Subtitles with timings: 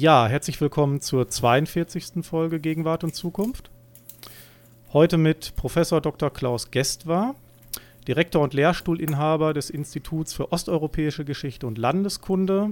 [0.00, 2.24] Ja, herzlich willkommen zur 42.
[2.24, 3.68] Folge Gegenwart und Zukunft.
[4.92, 6.30] Heute mit Professor Dr.
[6.32, 7.34] Klaus Gestwar,
[8.06, 12.70] Direktor und Lehrstuhlinhaber des Instituts für osteuropäische Geschichte und Landeskunde,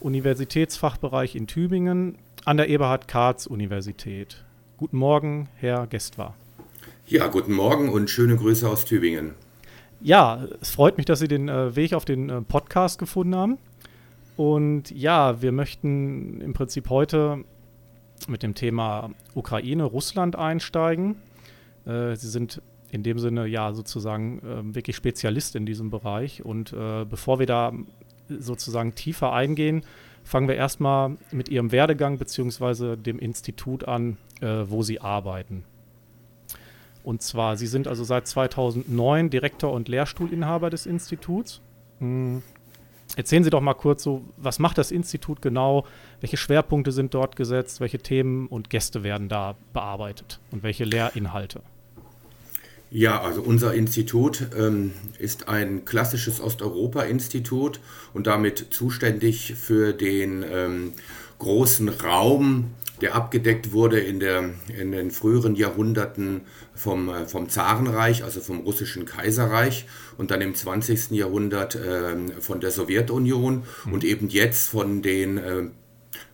[0.00, 2.16] Universitätsfachbereich in Tübingen
[2.46, 4.42] an der Eberhard-Karls-Universität.
[4.78, 6.36] Guten Morgen, Herr Gestwar.
[7.06, 9.34] Ja, guten Morgen und schöne Grüße aus Tübingen.
[10.00, 13.58] Ja, es freut mich, dass Sie den äh, Weg auf den äh, Podcast gefunden haben.
[14.36, 17.44] Und ja, wir möchten im Prinzip heute
[18.28, 21.16] mit dem Thema Ukraine, Russland einsteigen.
[21.86, 26.44] Äh, Sie sind in dem Sinne ja sozusagen äh, wirklich Spezialist in diesem Bereich.
[26.44, 27.72] Und äh, bevor wir da
[28.28, 29.82] sozusagen tiefer eingehen,
[30.22, 32.96] fangen wir erstmal mit Ihrem Werdegang bzw.
[32.96, 35.64] dem Institut an, äh, wo Sie arbeiten.
[37.04, 41.60] Und zwar, Sie sind also seit 2009 Direktor und Lehrstuhlinhaber des Instituts.
[42.00, 42.42] Hm.
[43.16, 45.86] Erzählen Sie doch mal kurz so, was macht das Institut genau?
[46.20, 47.80] Welche Schwerpunkte sind dort gesetzt?
[47.80, 50.38] Welche Themen und Gäste werden da bearbeitet?
[50.52, 51.62] Und welche Lehrinhalte?
[52.90, 57.80] Ja, also unser Institut ähm, ist ein klassisches Osteuropa-Institut
[58.12, 60.92] und damit zuständig für den ähm,
[61.38, 66.42] großen Raum der abgedeckt wurde in, der, in den früheren Jahrhunderten
[66.74, 69.86] vom, äh, vom Zarenreich, also vom russischen Kaiserreich
[70.16, 71.10] und dann im 20.
[71.10, 73.92] Jahrhundert äh, von der Sowjetunion mhm.
[73.92, 75.64] und eben jetzt von den äh,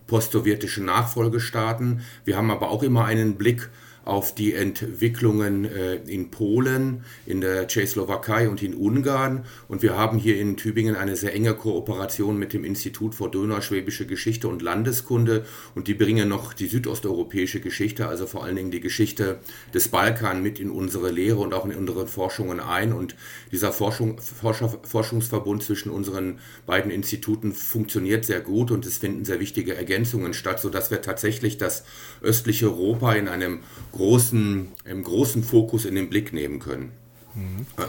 [0.06, 2.02] postsowjetischen Nachfolgestaaten.
[2.24, 3.70] Wir haben aber auch immer einen Blick
[4.04, 9.44] auf die Entwicklungen äh, in Polen, in der Tschechoslowakei und in Ungarn.
[9.68, 14.06] Und wir haben hier in Tübingen eine sehr enge Kooperation mit dem Institut für Donauschwäbische
[14.06, 15.44] Geschichte und Landeskunde.
[15.74, 19.38] Und die bringen noch die südosteuropäische Geschichte, also vor allen Dingen die Geschichte
[19.72, 22.92] des Balkan mit in unsere Lehre und auch in unsere Forschungen ein.
[22.92, 23.14] Und
[23.52, 29.38] dieser Forschung, Forscher, Forschungsverbund zwischen unseren beiden Instituten funktioniert sehr gut und es finden sehr
[29.38, 31.84] wichtige Ergänzungen statt, sodass wir tatsächlich das
[32.20, 33.60] östliche Europa in einem
[33.92, 36.92] großen, im großen Fokus in den Blick nehmen können.
[37.34, 37.66] Mhm.
[37.78, 37.84] Ähm.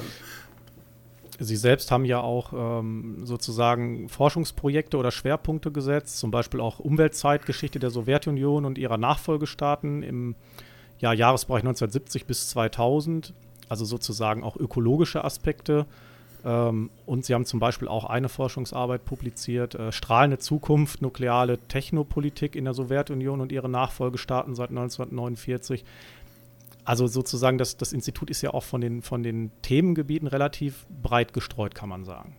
[1.39, 7.79] Sie selbst haben ja auch ähm, sozusagen Forschungsprojekte oder Schwerpunkte gesetzt, zum Beispiel auch Umweltzeitgeschichte
[7.79, 10.35] der Sowjetunion und ihrer Nachfolgestaaten im
[10.99, 13.33] ja, Jahresbereich 1970 bis 2000,
[13.67, 15.85] also sozusagen auch ökologische Aspekte.
[16.45, 22.55] Ähm, und Sie haben zum Beispiel auch eine Forschungsarbeit publiziert, äh, Strahlende Zukunft, nukleare Technopolitik
[22.55, 25.85] in der Sowjetunion und ihre Nachfolgestaaten seit 1949.
[26.85, 31.33] Also sozusagen, das, das Institut ist ja auch von den, von den Themengebieten relativ breit
[31.33, 32.35] gestreut, kann man sagen.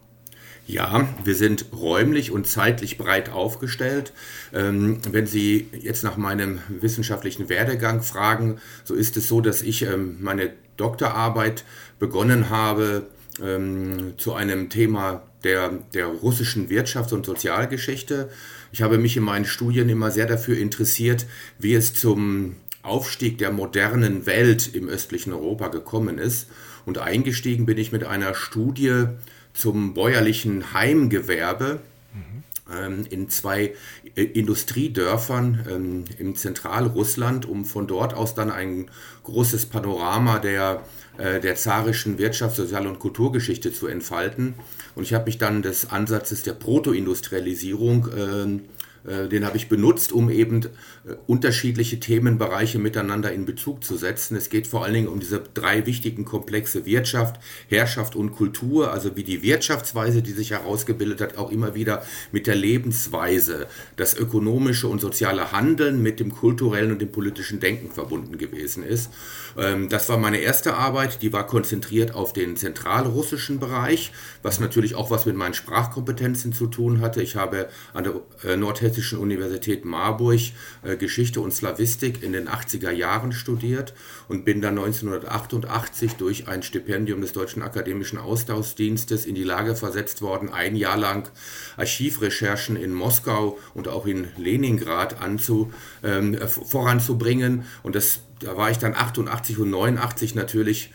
[0.66, 4.12] Ja, wir sind räumlich und zeitlich breit aufgestellt.
[4.53, 9.82] Ähm, wenn Sie jetzt nach meinem wissenschaftlichen Werdegang fragen, so ist es so, dass ich
[9.82, 11.65] ähm, meine Doktorarbeit
[11.98, 13.06] begonnen habe
[13.43, 18.31] ähm, zu einem Thema der, der russischen Wirtschafts- und Sozialgeschichte.
[18.72, 21.27] Ich habe mich in meinen Studien immer sehr dafür interessiert,
[21.59, 26.49] wie es zum Aufstieg der modernen Welt im östlichen Europa gekommen ist.
[26.84, 29.06] Und eingestiegen bin ich mit einer Studie
[29.55, 31.81] zum bäuerlichen Heimgewerbe
[32.12, 33.05] mhm.
[33.09, 33.75] in zwei
[34.16, 38.91] äh, Industriedörfern ähm, im Zentralrussland, um von dort aus dann ein
[39.22, 40.83] großes Panorama der
[41.19, 44.54] der zarischen Wirtschafts-, Sozial- und Kulturgeschichte zu entfalten.
[44.94, 48.60] Und ich habe mich dann des Ansatzes der Protoindustrialisierung äh, äh,
[49.04, 54.37] den habe ich benutzt, um eben äh, unterschiedliche Themenbereiche miteinander in Bezug zu setzen.
[54.37, 59.15] Es geht vor allen Dingen um diese drei wichtigen Komplexe Wirtschaft, Herrschaft und Kultur, also
[59.16, 63.66] wie die Wirtschaftsweise, die sich herausgebildet hat, auch immer wieder mit der Lebensweise,
[63.97, 69.10] das ökonomische und soziale Handeln mit dem kulturellen und dem politischen Denken verbunden gewesen ist.
[69.59, 74.94] Ähm, das war meine erste Arbeit, die war konzentriert auf den zentralrussischen Bereich, was natürlich
[74.94, 77.22] auch was mit meinen Sprachkompetenzen zu tun hatte.
[77.22, 78.56] Ich habe an der äh,
[78.94, 80.41] Nordhessischen Universität Marburg
[80.82, 83.93] äh, Geschichte und Slawistik in den 80er Jahren studiert
[84.28, 90.22] und bin dann 1988 durch ein Stipendium des Deutschen Akademischen Austauschdienstes in die Lage versetzt
[90.22, 91.28] worden, ein Jahr lang
[91.77, 95.72] Archivrecherchen in Moskau und auch in Leningrad anzu,
[96.04, 97.65] ähm, voranzubringen.
[97.83, 100.92] Und das da war ich dann 88 und 89 natürlich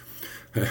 [0.54, 0.62] äh,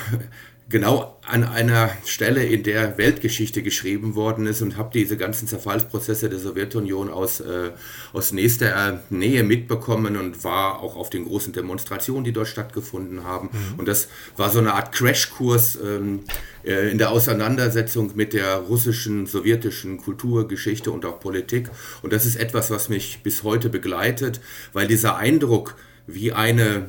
[0.70, 6.28] genau an einer Stelle, in der Weltgeschichte geschrieben worden ist und habe diese ganzen Zerfallsprozesse
[6.28, 7.70] der Sowjetunion aus, äh,
[8.12, 13.48] aus nächster Nähe mitbekommen und war auch auf den großen Demonstrationen, die dort stattgefunden haben.
[13.52, 13.78] Mhm.
[13.78, 16.20] Und das war so eine Art Crashkurs ähm,
[16.64, 21.70] äh, in der Auseinandersetzung mit der russischen, sowjetischen Kultur, Geschichte und auch Politik.
[22.02, 24.40] Und das ist etwas, was mich bis heute begleitet,
[24.74, 25.76] weil dieser Eindruck,
[26.06, 26.88] wie eine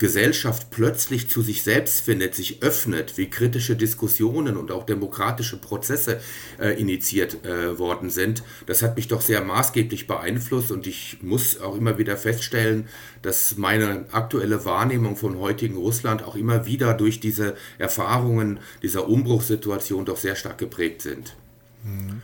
[0.00, 6.20] Gesellschaft plötzlich zu sich selbst findet, sich öffnet, wie kritische Diskussionen und auch demokratische Prozesse
[6.58, 11.60] äh, initiiert äh, worden sind, das hat mich doch sehr maßgeblich beeinflusst und ich muss
[11.60, 12.88] auch immer wieder feststellen,
[13.20, 20.06] dass meine aktuelle Wahrnehmung von heutigen Russland auch immer wieder durch diese Erfahrungen dieser Umbruchssituation
[20.06, 21.36] doch sehr stark geprägt sind.
[21.84, 22.22] Mhm.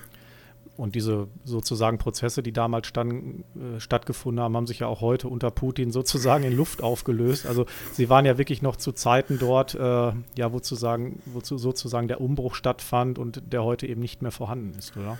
[0.77, 5.29] Und diese sozusagen Prozesse, die damals stand, äh, stattgefunden haben, haben sich ja auch heute
[5.29, 7.47] unter Putin sozusagen in Luft aufgelöst.
[7.47, 12.09] Also sie waren ja wirklich noch zu Zeiten dort, äh, ja, wo, sagen, wo sozusagen
[12.09, 15.19] der Umbruch stattfand und der heute eben nicht mehr vorhanden ist, oder?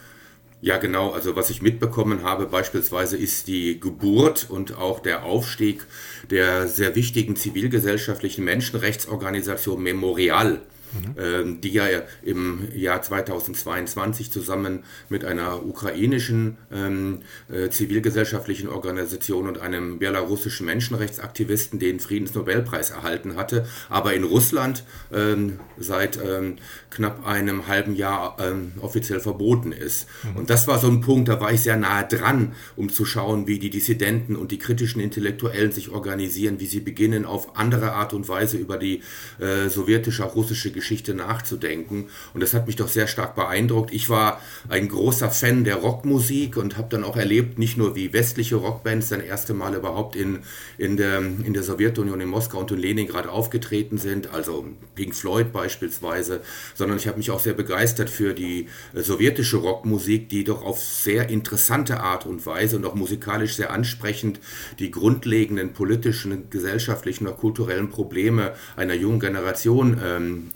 [0.61, 1.11] Ja, genau.
[1.11, 5.87] Also was ich mitbekommen habe beispielsweise ist die Geburt und auch der Aufstieg
[6.31, 10.61] der sehr wichtigen zivilgesellschaftlichen Menschenrechtsorganisation Memorial
[10.93, 11.61] mhm.
[11.61, 11.87] die ja
[12.23, 17.21] im Jahr 2022 zusammen mit einer ukrainischen ähm,
[17.53, 25.61] äh, zivilgesellschaftlichen Organisation und einem belarussischen Menschenrechtsaktivisten den Friedensnobelpreis erhalten hatte, aber in Russland ähm,
[25.79, 26.57] seit ähm,
[26.91, 30.07] knapp einem halben Jahr ähm, offiziell verboten ist.
[30.23, 30.37] Mhm.
[30.37, 33.47] Und das war so ein Punkt, da war ich sehr nahe dran, um zu schauen,
[33.47, 38.13] wie die Dissidenten und die kritischen Intellektuellen sich organisieren, wie sie beginnen, auf andere Art
[38.13, 39.03] und Weise über die
[39.39, 42.07] äh, sowjetische, russische Geschichte nachzudenken.
[42.33, 43.93] Und das hat mich doch sehr stark beeindruckt.
[43.93, 48.13] Ich war ein großer Fan der Rockmusik und habe dann auch erlebt, nicht nur wie
[48.13, 50.41] westliche Rockbands dann erste Mal überhaupt in,
[50.79, 55.53] in, der, in der Sowjetunion, in Moskau und in Leningrad aufgetreten sind, also Pink Floyd
[55.53, 56.41] beispielsweise,
[56.75, 60.81] sondern ich habe mich auch sehr begeistert für die äh, sowjetische Rockmusik, die doch auf
[60.81, 64.41] sehr interessante Art und Weise und auch musikalisch sehr ansprechend
[64.79, 70.51] die grundlegenden politischen, gesellschaftlichen und kulturellen Probleme einer jungen Generation ähm,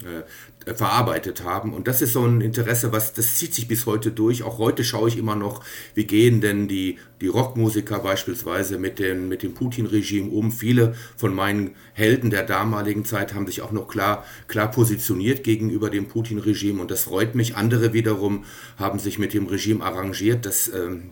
[0.67, 1.73] äh, verarbeitet haben.
[1.73, 4.43] Und das ist so ein Interesse, was das zieht sich bis heute durch.
[4.43, 5.65] Auch heute schaue ich immer noch,
[5.95, 10.53] wie gehen denn die, die Rockmusiker beispielsweise mit, den, mit dem Putin-Regime um.
[10.53, 15.89] Viele von meinen Helden der damaligen Zeit haben sich auch noch klar, klar positioniert gegenüber
[15.89, 17.57] dem Putin-Regime und das freut mich.
[17.57, 18.45] Andere wiederum
[18.77, 20.45] haben sich mit dem Regime arrangiert.
[20.45, 21.11] Das ähm,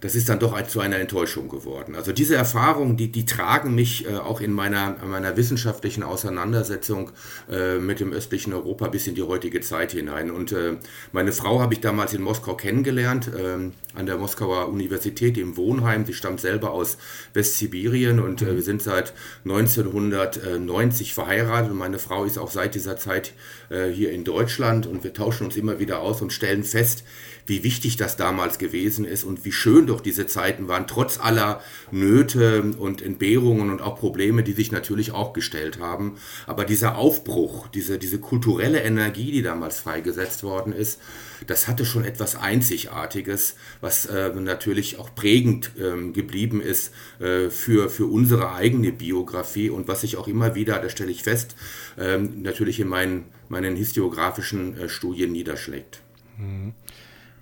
[0.00, 1.94] das ist dann doch zu einer Enttäuschung geworden.
[1.94, 7.10] Also diese Erfahrungen, die, die tragen mich äh, auch in meiner, meiner wissenschaftlichen Auseinandersetzung
[7.50, 10.30] äh, mit dem östlichen Europa bis in die heutige Zeit hinein.
[10.30, 10.76] Und äh,
[11.12, 16.06] meine Frau habe ich damals in Moskau kennengelernt, ähm, an der Moskauer Universität im Wohnheim.
[16.06, 16.96] Sie stammt selber aus
[17.34, 19.12] Westsibirien und äh, wir sind seit
[19.44, 23.34] 1990 verheiratet und meine Frau ist auch seit dieser Zeit
[23.68, 27.04] äh, hier in Deutschland und wir tauschen uns immer wieder aus und stellen fest,
[27.46, 31.60] wie wichtig das damals gewesen ist und wie schön doch diese Zeiten waren, trotz aller
[31.90, 36.16] Nöte und Entbehrungen und auch Probleme, die sich natürlich auch gestellt haben.
[36.46, 41.00] Aber dieser Aufbruch, diese, diese kulturelle Energie, die damals freigesetzt worden ist,
[41.46, 47.88] das hatte schon etwas Einzigartiges, was äh, natürlich auch prägend ähm, geblieben ist äh, für,
[47.88, 51.56] für unsere eigene Biografie und was sich auch immer wieder, da stelle ich fest,
[51.98, 56.02] ähm, natürlich in meinen, meinen historiografischen äh, Studien niederschlägt.
[56.38, 56.74] Mhm.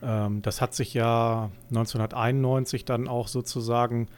[0.02, 4.08] Ähm, das hat sich ja 1991 dann auch sozusagen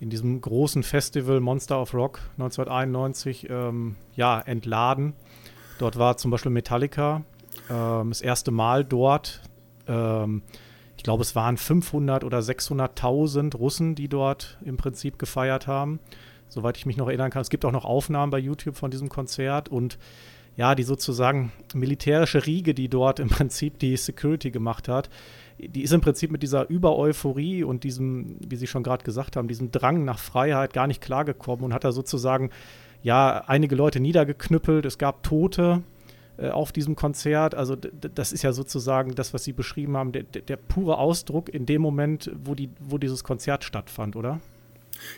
[0.00, 5.12] in diesem großen Festival Monster of Rock 1991 ähm, ja, entladen.
[5.78, 7.22] Dort war zum Beispiel Metallica
[7.68, 9.42] ähm, das erste Mal dort.
[9.86, 10.42] Ähm,
[10.96, 15.98] ich glaube, es waren 500 oder 600.000 Russen, die dort im Prinzip gefeiert haben.
[16.48, 17.42] Soweit ich mich noch erinnern kann.
[17.42, 19.98] Es gibt auch noch Aufnahmen bei YouTube von diesem Konzert und
[20.56, 25.08] ja, die sozusagen militärische Riege, die dort im Prinzip die Security gemacht hat,
[25.58, 29.48] die ist im Prinzip mit dieser Übereuphorie und diesem, wie Sie schon gerade gesagt haben,
[29.48, 32.50] diesem Drang nach Freiheit gar nicht klargekommen und hat da sozusagen
[33.02, 34.86] ja einige Leute niedergeknüppelt.
[34.86, 35.82] Es gab Tote
[36.38, 37.54] äh, auf diesem Konzert.
[37.54, 41.66] Also das ist ja sozusagen das, was Sie beschrieben haben, der, der, pure Ausdruck in
[41.66, 44.40] dem Moment, wo, die, wo dieses Konzert stattfand, oder?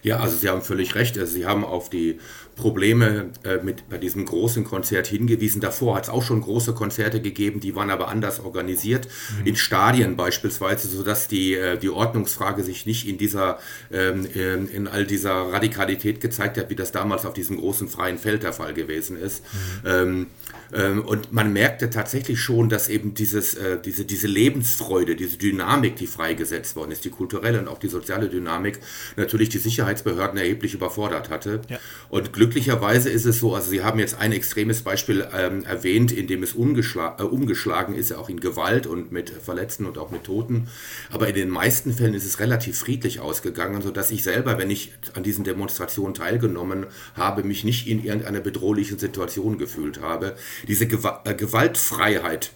[0.03, 1.19] Ja, also Sie haben völlig recht.
[1.19, 2.19] Also Sie haben auf die
[2.57, 5.61] Probleme äh, mit bei diesem großen Konzert hingewiesen.
[5.61, 9.09] Davor hat es auch schon große Konzerte gegeben, die waren aber anders organisiert,
[9.41, 9.47] mhm.
[9.47, 13.59] in Stadien beispielsweise, sodass die, äh, die Ordnungsfrage sich nicht in dieser
[13.91, 18.19] ähm, in, in all dieser Radikalität gezeigt hat, wie das damals auf diesem großen freien
[18.19, 19.43] Feld der Fall gewesen ist.
[19.85, 19.89] Mhm.
[19.89, 20.27] Ähm,
[20.75, 25.97] ähm, und man merkte tatsächlich schon, dass eben dieses, äh, diese, diese Lebensfreude, diese Dynamik,
[25.97, 28.81] die freigesetzt worden ist, die kulturelle und auch die soziale Dynamik,
[29.17, 31.61] natürlich die Sicherheitsbehörden erheblich überfordert hatte.
[31.69, 31.79] Ja.
[32.09, 36.27] Und glücklicherweise ist es so, also Sie haben jetzt ein extremes Beispiel ähm, erwähnt, in
[36.27, 40.69] dem es äh, umgeschlagen ist, auch in Gewalt und mit Verletzten und auch mit Toten.
[41.11, 44.93] Aber in den meisten Fällen ist es relativ friedlich ausgegangen, sodass ich selber, wenn ich
[45.15, 50.37] an diesen Demonstrationen teilgenommen habe, mich nicht in irgendeiner bedrohlichen Situation gefühlt habe
[50.67, 52.53] diese äh, Gewaltfreiheit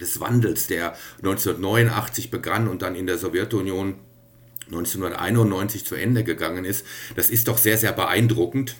[0.00, 3.96] des Wandels, der 1989 begann und dann in der Sowjetunion
[4.68, 8.76] 1991 zu Ende gegangen ist, das ist doch sehr, sehr beeindruckend.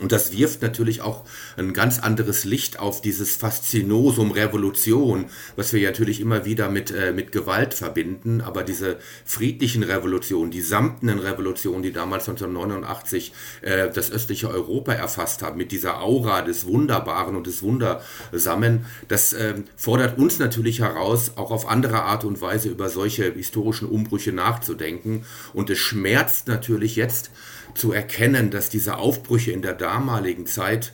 [0.00, 1.24] Und das wirft natürlich auch
[1.58, 7.12] ein ganz anderes Licht auf dieses Faszinosum Revolution, was wir natürlich immer wieder mit, äh,
[7.12, 8.40] mit Gewalt verbinden.
[8.40, 15.42] Aber diese friedlichen Revolutionen, die samtenen Revolutionen, die damals 1989 äh, das östliche Europa erfasst
[15.42, 21.32] haben, mit dieser Aura des Wunderbaren und des Wundersamen, das äh, fordert uns natürlich heraus,
[21.36, 25.26] auch auf andere Art und Weise über solche historischen Umbrüche nachzudenken.
[25.52, 27.30] Und es schmerzt natürlich jetzt,
[27.74, 30.92] zu erkennen, dass diese Aufbrüche in der damaligen Zeit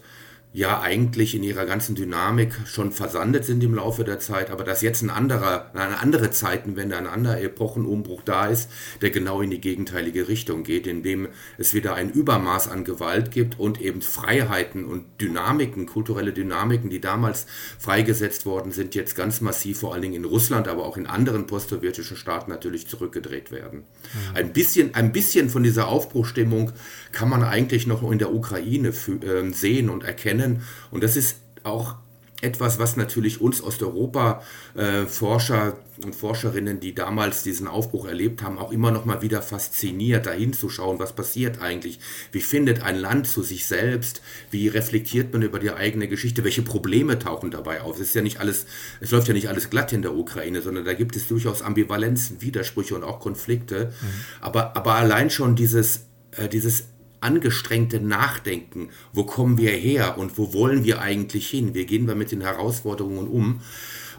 [0.59, 4.83] ja eigentlich in ihrer ganzen Dynamik schon versandet sind im Laufe der Zeit, aber dass
[4.83, 8.69] jetzt ein anderer, eine andere Zeitenwende, ein anderer Epochenumbruch da ist,
[9.01, 13.61] der genau in die gegenteilige Richtung geht, indem es wieder ein Übermaß an Gewalt gibt
[13.61, 17.47] und eben Freiheiten und Dynamiken, kulturelle Dynamiken, die damals
[17.79, 21.47] freigesetzt worden sind, jetzt ganz massiv vor allen Dingen in Russland, aber auch in anderen
[21.47, 23.85] postsowjetischen Staaten natürlich zurückgedreht werden.
[24.33, 24.37] Mhm.
[24.37, 26.73] Ein bisschen, ein bisschen von dieser Aufbruchstimmung
[27.13, 30.63] kann man eigentlich noch in der Ukraine äh, sehen und erkennen.
[30.91, 31.97] Und das ist auch
[32.41, 35.73] etwas, was natürlich uns Osteuropa-Forscher äh,
[36.05, 40.53] und Forscherinnen, die damals diesen Aufbruch erlebt haben, auch immer noch mal wieder fasziniert, dahin
[40.53, 41.99] zu schauen, was passiert eigentlich,
[42.31, 44.23] wie findet ein Land zu sich selbst,
[44.53, 47.97] wie reflektiert man über die eigene Geschichte, welche Probleme tauchen dabei auf.
[47.97, 48.67] Es ist ja nicht alles,
[49.01, 52.41] es läuft ja nicht alles glatt in der Ukraine, sondern da gibt es durchaus Ambivalenzen,
[52.41, 53.87] Widersprüche und auch Konflikte.
[53.87, 54.07] Mhm.
[54.41, 56.85] Aber, aber allein schon dieses, äh, dieses
[57.21, 62.15] angestrengte Nachdenken, wo kommen wir her und wo wollen wir eigentlich hin, wie gehen wir
[62.15, 63.61] mit den Herausforderungen um.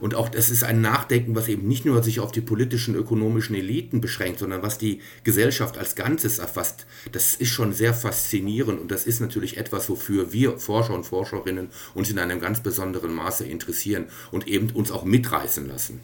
[0.01, 3.55] Und auch das ist ein Nachdenken, was eben nicht nur sich auf die politischen, ökonomischen
[3.55, 6.85] Eliten beschränkt, sondern was die Gesellschaft als Ganzes erfasst.
[7.11, 11.69] Das ist schon sehr faszinierend und das ist natürlich etwas, wofür wir Forscher und Forscherinnen
[11.93, 15.99] uns in einem ganz besonderen Maße interessieren und eben uns auch mitreißen lassen.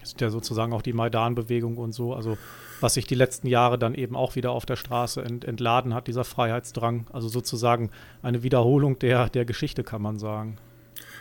[0.00, 2.14] Das ist ja sozusagen auch die Maidan-Bewegung und so.
[2.14, 2.38] Also
[2.80, 6.06] was sich die letzten Jahre dann eben auch wieder auf der Straße ent, entladen hat,
[6.06, 7.06] dieser Freiheitsdrang.
[7.12, 7.90] Also sozusagen
[8.22, 10.58] eine Wiederholung der, der Geschichte, kann man sagen.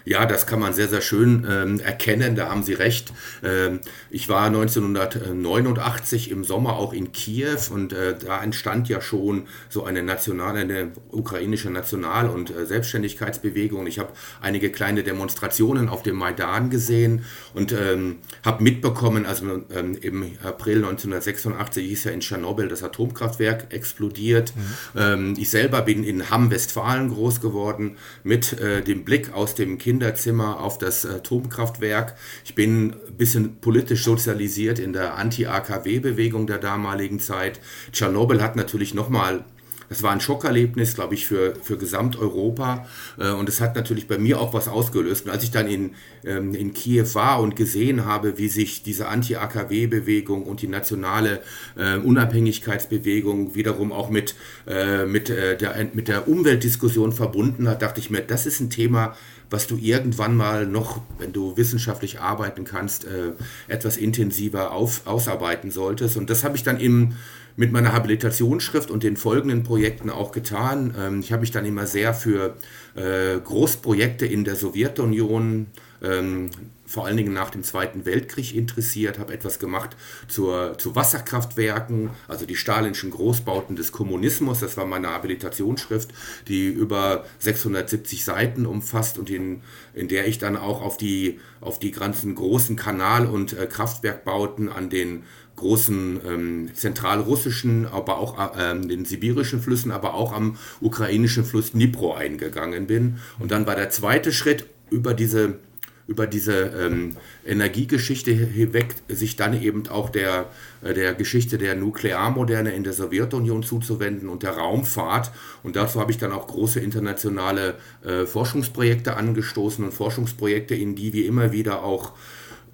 [0.06, 3.12] Ja, das kann man sehr, sehr schön ähm, erkennen, da haben Sie recht.
[3.44, 3.80] Ähm,
[4.12, 9.84] ich war 1989 im Sommer auch in Kiew und äh, da entstand ja schon so
[9.84, 13.88] eine nationale, eine ukrainische National- und äh, Selbstständigkeitsbewegung.
[13.88, 19.98] Ich habe einige kleine Demonstrationen auf dem Maidan gesehen und ähm, habe mitbekommen, also ähm,
[20.00, 24.54] im April 1986 ist ja in Tschernobyl das Atomkraftwerk explodiert.
[24.56, 25.00] Mhm.
[25.00, 29.95] Ähm, ich selber bin in Hamm-Westfalen groß geworden mit äh, dem Blick aus dem Kind
[29.96, 32.16] Kinderzimmer auf das Atomkraftwerk.
[32.44, 37.62] Ich bin ein bisschen politisch sozialisiert in der Anti-AKW-Bewegung der damaligen Zeit.
[37.94, 39.46] Tschernobyl hat natürlich nochmal
[39.88, 42.88] das war ein Schockerlebnis, glaube ich, für, für Gesamteuropa.
[43.20, 45.26] Äh, und es hat natürlich bei mir auch was ausgelöst.
[45.26, 45.92] Und als ich dann in,
[46.26, 51.42] ähm, in Kiew war und gesehen habe, wie sich diese Anti-AKW-Bewegung und die nationale
[51.78, 54.34] äh, Unabhängigkeitsbewegung wiederum auch mit,
[54.68, 59.16] äh, mit, der, mit der Umweltdiskussion verbunden hat, dachte ich mir, das ist ein Thema,
[59.50, 63.32] was du irgendwann mal noch, wenn du wissenschaftlich arbeiten kannst, äh,
[63.68, 66.18] etwas intensiver auf, ausarbeiten solltest.
[66.18, 67.14] Und das habe ich dann im,
[67.56, 70.94] mit meiner Habilitationsschrift und den folgenden Projekten auch getan.
[70.98, 72.56] Ähm, ich habe mich dann immer sehr für
[72.96, 75.68] äh, Großprojekte in der Sowjetunion
[76.04, 76.50] ähm,
[76.86, 79.96] vor allen Dingen nach dem Zweiten Weltkrieg interessiert, habe etwas gemacht
[80.28, 84.60] zur, zu Wasserkraftwerken, also die stalinschen Großbauten des Kommunismus.
[84.60, 86.14] Das war meine Habilitationsschrift,
[86.48, 89.62] die über 670 Seiten umfasst und in,
[89.94, 94.70] in der ich dann auch auf die, auf die ganzen großen Kanal- und äh, Kraftwerkbauten
[94.70, 95.24] an den
[95.56, 102.14] großen ähm, zentralrussischen, aber auch äh, den sibirischen Flüssen, aber auch am ukrainischen Fluss Dnipro
[102.14, 103.20] eingegangen bin.
[103.40, 105.60] Und dann war der zweite Schritt über diese
[106.08, 110.50] über diese ähm, Energiegeschichte hinweg sich dann eben auch der,
[110.84, 115.32] äh, der Geschichte der Nuklearmoderne in der Sowjetunion zuzuwenden und der Raumfahrt.
[115.64, 121.14] Und dazu habe ich dann auch große internationale äh, Forschungsprojekte angestoßen und Forschungsprojekte, in die
[121.14, 122.14] wir immer wieder auch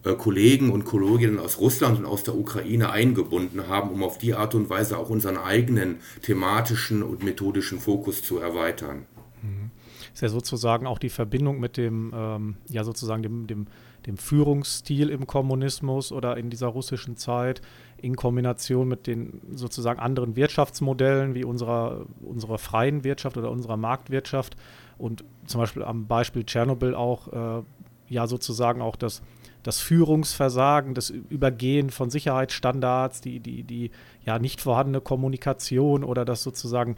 [0.03, 4.33] äh, Kollegen und Kolleginnen aus Russland und aus der Ukraine eingebunden haben, um auf die
[4.33, 9.05] Art und Weise auch unseren eigenen thematischen und methodischen Fokus zu erweitern
[10.13, 13.67] ist ja sozusagen auch die Verbindung mit dem, ähm, ja sozusagen dem, dem,
[14.05, 17.61] dem Führungsstil im Kommunismus oder in dieser russischen Zeit
[17.97, 24.55] in Kombination mit den sozusagen anderen Wirtschaftsmodellen wie unserer, unserer freien Wirtschaft oder unserer Marktwirtschaft
[24.97, 27.63] und zum Beispiel am Beispiel Tschernobyl auch äh,
[28.09, 29.21] ja sozusagen auch das,
[29.63, 33.91] das Führungsversagen, das Übergehen von Sicherheitsstandards, die, die, die
[34.25, 36.95] ja nicht vorhandene Kommunikation oder das sozusagen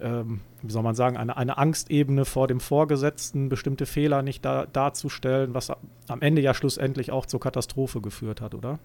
[0.00, 4.66] ähm, wie soll man sagen, eine, eine Angstebene vor dem Vorgesetzten, bestimmte Fehler nicht da,
[4.66, 5.70] darzustellen, was
[6.08, 8.78] am Ende ja schlussendlich auch zur Katastrophe geführt hat, oder?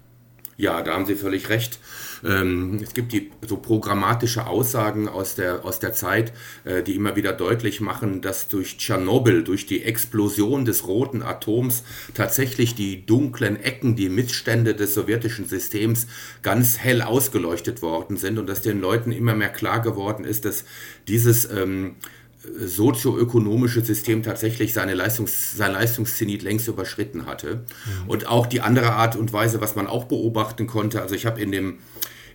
[0.55, 1.79] Ja, da haben Sie völlig recht.
[2.24, 6.31] Ähm, es gibt die so programmatische Aussagen aus der, aus der Zeit,
[6.63, 11.83] äh, die immer wieder deutlich machen, dass durch Tschernobyl, durch die Explosion des roten Atoms
[12.13, 16.07] tatsächlich die dunklen Ecken, die Missstände des sowjetischen Systems
[16.43, 20.65] ganz hell ausgeleuchtet worden sind und dass den Leuten immer mehr klar geworden ist, dass
[21.07, 21.95] dieses ähm,
[22.43, 27.55] sozioökonomische System tatsächlich seine Leistungs, sein Leistungszenit längst überschritten hatte.
[27.55, 28.09] Mhm.
[28.09, 31.41] Und auch die andere Art und Weise, was man auch beobachten konnte, also ich habe
[31.41, 31.79] in dem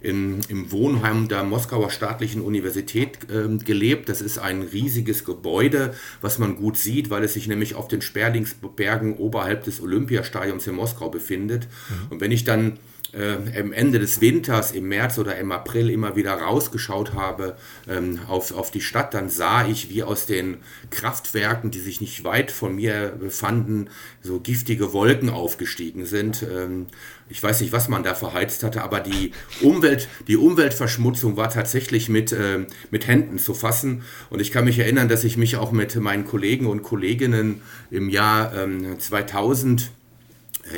[0.00, 4.08] in, im Wohnheim der Moskauer Staatlichen Universität äh, gelebt.
[4.08, 8.00] Das ist ein riesiges Gebäude, was man gut sieht, weil es sich nämlich auf den
[8.00, 11.64] Sperlingsbergen oberhalb des Olympiastadions in Moskau befindet.
[11.64, 12.12] Mhm.
[12.12, 12.78] Und wenn ich dann
[13.12, 17.56] äh, am Ende des Winters, im März oder im April immer wieder rausgeschaut habe
[17.88, 20.58] ähm, auf, auf die Stadt, dann sah ich, wie aus den
[20.90, 23.88] Kraftwerken, die sich nicht weit von mir befanden,
[24.22, 26.42] so giftige Wolken aufgestiegen sind.
[26.42, 26.86] Ähm,
[27.30, 32.08] ich weiß nicht, was man da verheizt hatte, aber die, Umwelt, die Umweltverschmutzung war tatsächlich
[32.08, 34.02] mit, äh, mit Händen zu fassen.
[34.30, 38.08] Und ich kann mich erinnern, dass ich mich auch mit meinen Kollegen und Kolleginnen im
[38.08, 39.84] Jahr ähm, 2000 äh,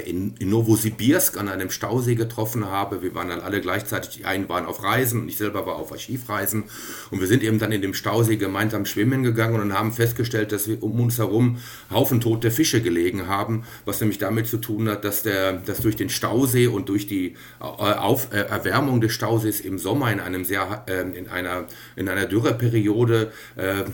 [0.06, 3.02] in, Novosibirsk an einem Stausee getroffen habe.
[3.02, 5.92] Wir waren dann alle gleichzeitig, die einen waren auf Reisen und ich selber war auf
[5.92, 6.64] Archivreisen.
[7.10, 10.68] Und wir sind eben dann in dem Stausee gemeinsam schwimmen gegangen und haben festgestellt, dass
[10.68, 11.58] wir um uns herum
[11.90, 15.96] Haufen tote Fische gelegen haben, was nämlich damit zu tun hat, dass, der, dass durch
[15.96, 20.44] den Stausee und durch die äh, auf, äh, Erwärmung des Stausees im Sommer in einem
[20.44, 21.66] sehr äh, in einer
[21.96, 23.84] in einer Dürreperiode äh,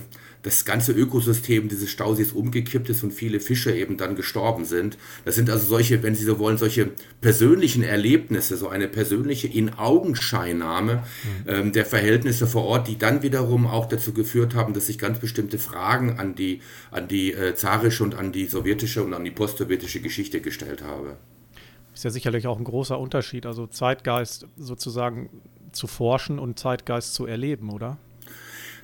[0.47, 4.97] das ganze Ökosystem dieses Stausees umgekippt ist und viele Fische eben dann gestorben sind.
[5.25, 10.95] Das sind also solche, wenn Sie so wollen, solche persönlichen Erlebnisse, so eine persönliche In-Augenscheinnahme
[10.95, 11.49] mhm.
[11.49, 15.19] ähm, der Verhältnisse vor Ort, die dann wiederum auch dazu geführt haben, dass ich ganz
[15.19, 16.61] bestimmte Fragen an die,
[16.91, 21.17] an die äh, zarische und an die sowjetische und an die postsowjetische Geschichte gestellt habe.
[21.93, 25.29] Ist ja sicherlich auch ein großer Unterschied, also Zeitgeist sozusagen
[25.73, 27.97] zu forschen und Zeitgeist zu erleben, oder?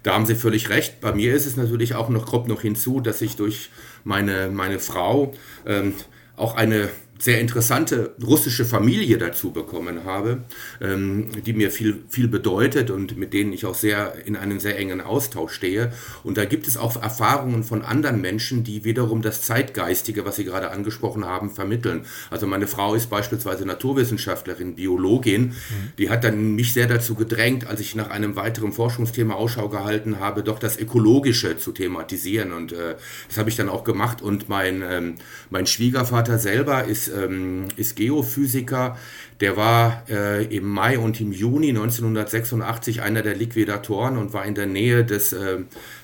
[0.04, 1.00] Da haben Sie völlig recht.
[1.00, 3.70] Bei mir ist es natürlich auch noch, kommt noch hinzu, dass ich durch
[4.04, 5.34] meine, meine Frau
[5.66, 5.94] ähm,
[6.36, 6.90] auch eine
[7.24, 10.44] sehr interessante russische Familie dazu bekommen habe,
[10.82, 14.78] ähm, die mir viel, viel bedeutet und mit denen ich auch sehr in einem sehr
[14.78, 15.94] engen Austausch stehe.
[16.26, 20.44] Und da gibt es auch Erfahrungen von anderen Menschen, die wiederum das Zeitgeistige, was Sie
[20.44, 22.02] gerade angesprochen haben, vermitteln.
[22.30, 25.44] Also meine Frau ist beispielsweise Naturwissenschaftlerin, Biologin.
[25.44, 25.54] Mhm.
[25.98, 30.20] Die hat dann mich sehr dazu gedrängt, als ich nach einem weiteren Forschungsthema Ausschau gehalten
[30.20, 32.52] habe, doch das Ökologische zu thematisieren.
[32.52, 32.96] Und äh,
[33.30, 34.22] das habe ich dann auch gemacht.
[34.22, 35.16] Und mein, ähm,
[35.50, 38.98] mein Schwiegervater selber ist ähm, ist Geophysiker.
[39.40, 44.56] Der war äh, im Mai und im Juni 1986 einer der Liquidatoren und war in
[44.56, 45.60] der Nähe des, äh,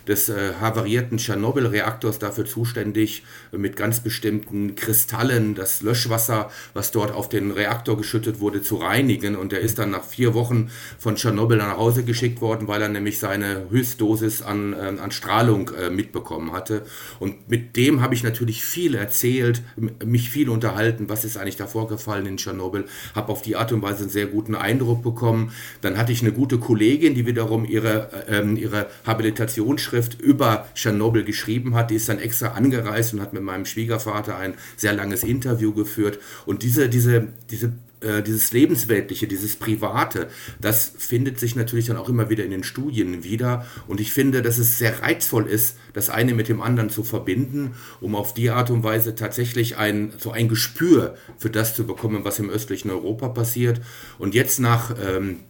[0.10, 7.30] des äh, havarierten Tschernobyl-Reaktors dafür zuständig, mit ganz bestimmten Kristallen das Löschwasser, was dort auf
[7.30, 9.36] den Reaktor geschüttet wurde, zu reinigen.
[9.36, 12.90] Und er ist dann nach vier Wochen von Tschernobyl nach Hause geschickt worden, weil er
[12.90, 16.82] nämlich seine Höchstdosis an, äh, an Strahlung äh, mitbekommen hatte.
[17.20, 19.62] Und mit dem habe ich natürlich viel erzählt,
[20.04, 23.84] mich viel unterhalten, was ist eigentlich da vorgefallen in Tschernobyl, habe auf die Art und
[23.84, 25.52] Weise einen sehr guten Eindruck bekommen.
[25.82, 31.24] Dann hatte ich eine gute Kollegin, die wiederum ihre, äh, ähm, ihre Habilitationsschrift über Tschernobyl
[31.24, 31.92] geschrieben hat.
[31.92, 36.20] Die ist dann extra angereist und hat mit meinem Schwiegervater ein sehr langes Interview geführt.
[36.46, 40.30] Und diese, diese, diese äh, dieses Lebensweltliche, dieses Private,
[40.62, 43.66] das findet sich natürlich dann auch immer wieder in den Studien wieder.
[43.88, 47.74] Und ich finde, dass es sehr reizvoll ist, das eine mit dem anderen zu verbinden,
[48.00, 52.24] um auf die Art und Weise tatsächlich ein, so ein Gespür für das zu bekommen,
[52.24, 53.82] was im östlichen Europa passiert.
[54.18, 55.42] Und jetzt nach, ähm,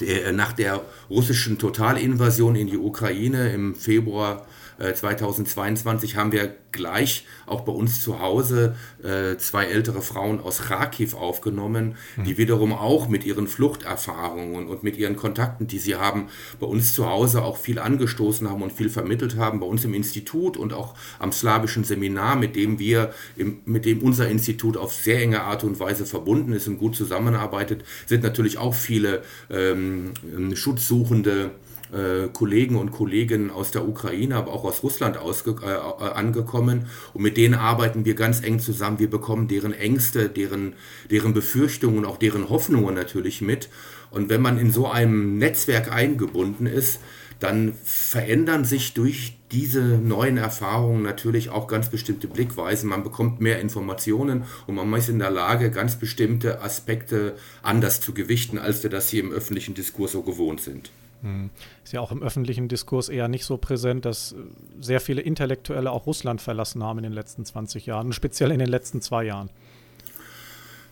[0.00, 4.46] der, nach der russischen Totalinvasion in die Ukraine im Februar
[4.78, 10.62] 2022 äh, haben wir gleich auch bei uns zu Hause äh, zwei ältere Frauen aus
[10.62, 12.38] Kharkiv aufgenommen, die hm.
[12.38, 17.08] wiederum auch mit ihren Fluchterfahrungen und mit ihren Kontakten, die sie haben, bei uns zu
[17.08, 20.94] Hause auch viel angestoßen haben und viel vermittelt haben, bei uns im Institut und auch
[21.18, 25.62] am slawischen Seminar, mit dem wir, im, mit dem unser Institut auf sehr enge Art
[25.64, 30.12] und Weise verbunden ist und gut zusammenarbeitet, sind natürlich auch viele ähm,
[30.54, 31.52] Schutzsuchende
[31.94, 36.86] äh, Kollegen und Kolleginnen aus der Ukraine, aber auch aus Russland ausge äh, äh, angekommen.
[37.12, 38.98] Und mit denen arbeiten wir ganz eng zusammen.
[38.98, 40.74] Wir bekommen deren Ängste, deren,
[41.10, 43.68] deren Befürchtungen und auch deren Hoffnungen natürlich mit.
[44.10, 47.00] Und wenn man in so einem Netzwerk eingebunden ist,
[47.40, 52.88] dann verändern sich durch diese neuen Erfahrungen natürlich auch ganz bestimmte Blickweisen.
[52.88, 58.14] Man bekommt mehr Informationen und man ist in der Lage, ganz bestimmte Aspekte anders zu
[58.14, 60.90] gewichten, als wir das hier im öffentlichen Diskurs so gewohnt sind.
[61.24, 61.48] Hm.
[61.82, 64.36] Ist ja auch im öffentlichen Diskurs eher nicht so präsent, dass äh,
[64.80, 68.68] sehr viele Intellektuelle auch Russland verlassen haben in den letzten 20 Jahren, speziell in den
[68.68, 69.48] letzten zwei Jahren.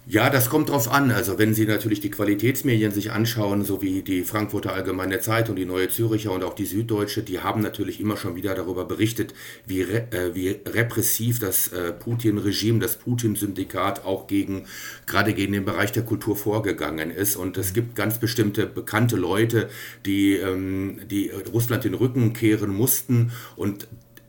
[0.05, 1.13] Ja, das kommt drauf an.
[1.13, 5.65] Also wenn Sie natürlich die Qualitätsmedien sich anschauen, so wie die Frankfurter Allgemeine Zeitung, die
[5.65, 9.33] Neue Züricher und auch die Süddeutsche, die haben natürlich immer schon wieder darüber berichtet,
[9.65, 14.67] wie, re äh, wie repressiv das äh, Putin-Regime, das Putin-Syndikat auch gegen,
[15.07, 17.37] gerade gegen den Bereich der Kultur vorgegangen ist.
[17.37, 19.69] Und es gibt ganz bestimmte bekannte Leute,
[20.05, 23.87] die, ähm, die Russland den Rücken kehren mussten und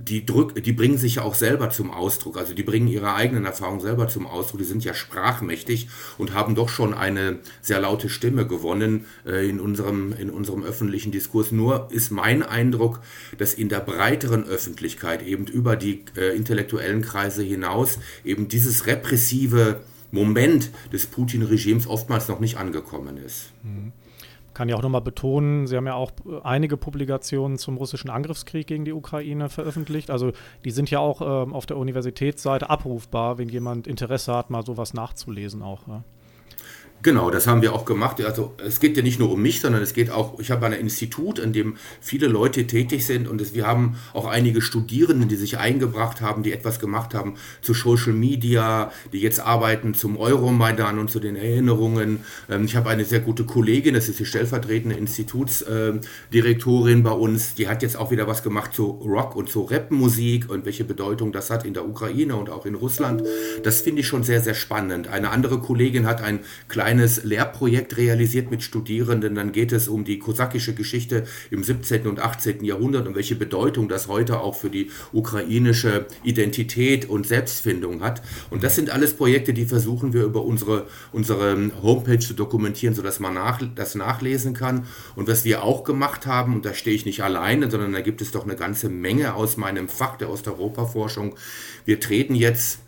[0.07, 3.45] die, drück, die bringen sich ja auch selber zum Ausdruck, also die bringen ihre eigenen
[3.45, 5.87] Erfahrungen selber zum Ausdruck, die sind ja sprachmächtig
[6.17, 11.11] und haben doch schon eine sehr laute Stimme gewonnen äh, in, unserem, in unserem öffentlichen
[11.11, 11.51] Diskurs.
[11.51, 12.99] Nur ist mein Eindruck,
[13.37, 19.81] dass in der breiteren Öffentlichkeit eben über die äh, intellektuellen Kreise hinaus eben dieses repressive
[20.11, 23.51] Moment des Putin-Regimes oftmals noch nicht angekommen ist.
[23.63, 23.93] Mhm
[24.53, 28.67] kann ja auch nochmal betonen, Sie haben ja auch äh, einige Publikationen zum russischen Angriffskrieg
[28.67, 30.11] gegen die Ukraine veröffentlicht.
[30.11, 30.31] Also
[30.65, 34.93] die sind ja auch ähm, auf der Universitätsseite abrufbar, wenn jemand Interesse hat, mal sowas
[34.93, 35.87] nachzulesen auch.
[35.87, 36.03] Ja.
[37.03, 38.23] Genau, das haben wir auch gemacht.
[38.23, 40.71] Also es geht ja nicht nur um mich, sondern es geht auch, ich habe ein
[40.71, 45.35] Institut, in dem viele Leute tätig sind und es, wir haben auch einige Studierenden, die
[45.35, 50.97] sich eingebracht haben, die etwas gemacht haben zu Social Media, die jetzt arbeiten zum Euromaidan
[50.97, 52.21] und zu den Erinnerungen.
[52.49, 57.67] Ähm, ich habe eine sehr gute Kollegin, das ist die stellvertretende Institutsdirektorin bei uns, die
[57.67, 61.49] hat jetzt auch wieder was gemacht zu Rock und zu Rapmusik und welche Bedeutung das
[61.49, 63.23] hat in der Ukraine und auch in Russland.
[63.61, 65.09] Das finde ich schon sehr, sehr spannend.
[65.09, 66.39] Eine andere Kollegin hat ein
[66.69, 69.33] kleines kleines Lehrprojekt realisiert mit Studierenden.
[69.33, 72.05] Dann geht es um die kosakische Geschichte im 17.
[72.05, 72.63] und 18.
[72.63, 78.21] Jahrhundert und welche Bedeutung das heute auch für die ukrainische Identität und Selbstfindung hat.
[78.51, 83.19] Und das sind alles Projekte, die versuchen wir über unsere, unsere Homepage zu dokumentieren, sodass
[83.19, 84.85] man nach, das nachlesen kann.
[85.15, 88.21] Und was wir auch gemacht haben, und da stehe ich nicht alleine, sondern da gibt
[88.21, 91.33] es doch eine ganze Menge aus meinem Fach der Osteuropa-Forschung.
[91.85, 92.83] Wir treten jetzt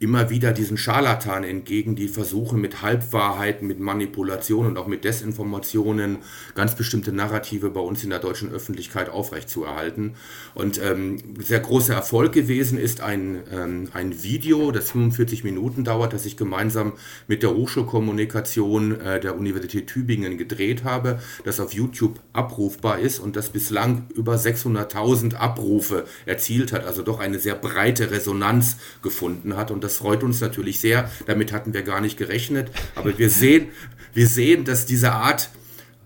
[0.00, 6.18] immer wieder diesen Scharlatan entgegen, die versuchen mit Halbwahrheiten, mit Manipulation und auch mit Desinformationen
[6.54, 10.14] ganz bestimmte Narrative bei uns in der deutschen Öffentlichkeit aufrechtzuerhalten.
[10.54, 16.12] Und ähm, sehr großer Erfolg gewesen ist ein, ähm, ein Video, das 45 Minuten dauert,
[16.12, 16.92] das ich gemeinsam
[17.26, 23.34] mit der Hochschulkommunikation äh, der Universität Tübingen gedreht habe, das auf YouTube abrufbar ist und
[23.34, 29.72] das bislang über 600.000 Abrufe erzielt hat, also doch eine sehr breite Resonanz gefunden hat.
[29.72, 31.10] Und das freut uns natürlich sehr.
[31.26, 32.70] Damit hatten wir gar nicht gerechnet.
[32.94, 33.68] Aber wir sehen,
[34.12, 35.48] wir sehen, dass diese Art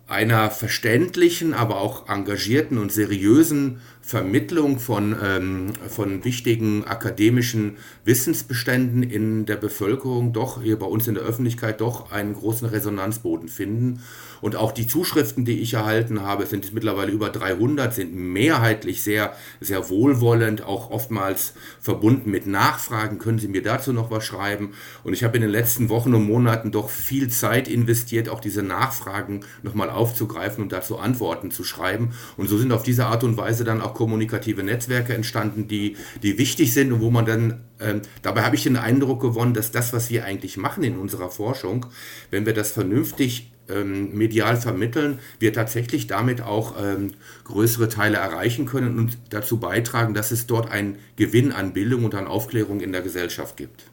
[0.07, 9.47] einer verständlichen, aber auch engagierten und seriösen Vermittlung von, ähm, von wichtigen akademischen Wissensbeständen in
[9.47, 14.01] der Bevölkerung doch hier bei uns in der Öffentlichkeit doch einen großen Resonanzboden finden.
[14.43, 19.35] Und auch die Zuschriften, die ich erhalten habe, sind mittlerweile über 300, sind mehrheitlich sehr,
[19.61, 23.19] sehr wohlwollend, auch oftmals verbunden mit Nachfragen.
[23.19, 24.73] Können Sie mir dazu noch was schreiben?
[25.05, 28.65] Und ich habe in den letzten Wochen und Monaten doch viel Zeit investiert, auch diese
[28.65, 32.11] Nachfragen nochmal aufzugreifen und dazu Antworten zu schreiben.
[32.37, 36.37] Und so sind auf diese Art und Weise dann auch kommunikative Netzwerke entstanden, die, die
[36.37, 39.93] wichtig sind und wo man dann, äh, dabei habe ich den Eindruck gewonnen, dass das,
[39.93, 41.87] was wir eigentlich machen in unserer Forschung,
[42.33, 47.13] wenn wir das vernünftig ähm, medial vermitteln, wir tatsächlich damit auch ähm,
[47.45, 52.15] größere Teile erreichen können und dazu beitragen, dass es dort einen Gewinn an Bildung und
[52.15, 53.85] an Aufklärung in der Gesellschaft gibt.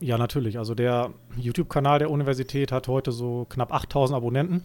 [0.00, 0.58] Ja, natürlich.
[0.58, 4.62] Also der YouTube-Kanal der Universität hat heute so knapp 8000 Abonnenten.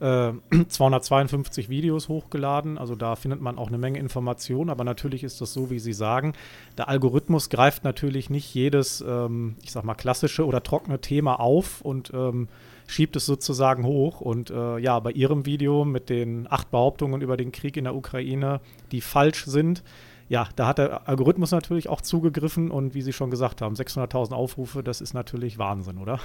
[0.00, 5.40] 252 äh, Videos hochgeladen, also da findet man auch eine Menge Informationen, aber natürlich ist
[5.40, 6.34] das so, wie Sie sagen,
[6.76, 11.80] der Algorithmus greift natürlich nicht jedes, ähm, ich sag mal, klassische oder trockene Thema auf
[11.80, 12.48] und ähm,
[12.88, 14.20] schiebt es sozusagen hoch.
[14.20, 17.94] Und äh, ja, bei Ihrem Video mit den acht Behauptungen über den Krieg in der
[17.94, 19.84] Ukraine, die falsch sind,
[20.28, 24.32] ja, da hat der Algorithmus natürlich auch zugegriffen und wie Sie schon gesagt haben, 600.000
[24.32, 26.20] Aufrufe, das ist natürlich Wahnsinn, oder?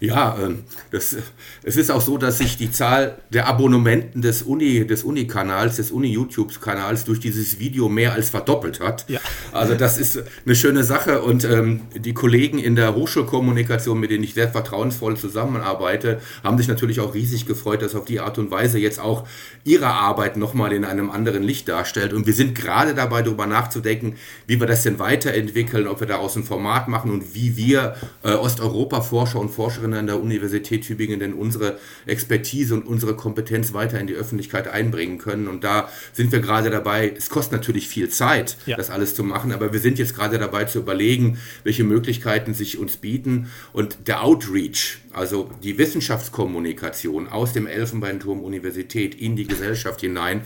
[0.00, 1.16] Ja, ähm, das,
[1.62, 5.90] es ist auch so, dass sich die Zahl der Abonnementen des Uni, des Uni-Kanals, des
[5.90, 9.08] Uni-YouTube-Kanals durch dieses Video mehr als verdoppelt hat.
[9.08, 9.20] Ja.
[9.52, 14.24] Also das ist eine schöne Sache und ähm, die Kollegen in der Hochschulkommunikation, mit denen
[14.24, 18.50] ich sehr vertrauensvoll zusammenarbeite, haben sich natürlich auch riesig gefreut, dass auf die Art und
[18.50, 19.26] Weise jetzt auch
[19.64, 22.12] ihre Arbeit nochmal in einem anderen Licht darstellt.
[22.12, 26.36] Und wir sind gerade dabei, darüber nachzudenken, wie wir das denn weiterentwickeln, ob wir daraus
[26.36, 31.18] ein Format machen und wie wir äh, Osteuropa-Forscher und Forscher Forscherinnen an der Universität Tübingen
[31.18, 35.48] denn unsere Expertise und unsere Kompetenz weiter in die Öffentlichkeit einbringen können.
[35.48, 38.76] Und da sind wir gerade dabei, es kostet natürlich viel Zeit, ja.
[38.76, 42.78] das alles zu machen, aber wir sind jetzt gerade dabei zu überlegen, welche Möglichkeiten sich
[42.78, 43.50] uns bieten.
[43.72, 50.42] Und der Outreach, also die Wissenschaftskommunikation aus dem Elfenbeinturm Universität in die Gesellschaft hinein,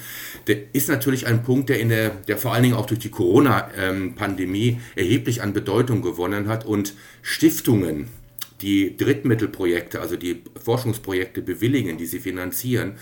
[0.47, 3.11] der ist natürlich ein Punkt, der in der, der vor allen Dingen auch durch die
[3.11, 6.67] Corona-Pandemie erheblich an Bedeutung gewonnen hat.
[6.67, 8.09] Und Stiftungen,
[8.63, 12.95] die Drittmittelprojekte, also die Forschungsprojekte bewilligen, die sie finanzieren,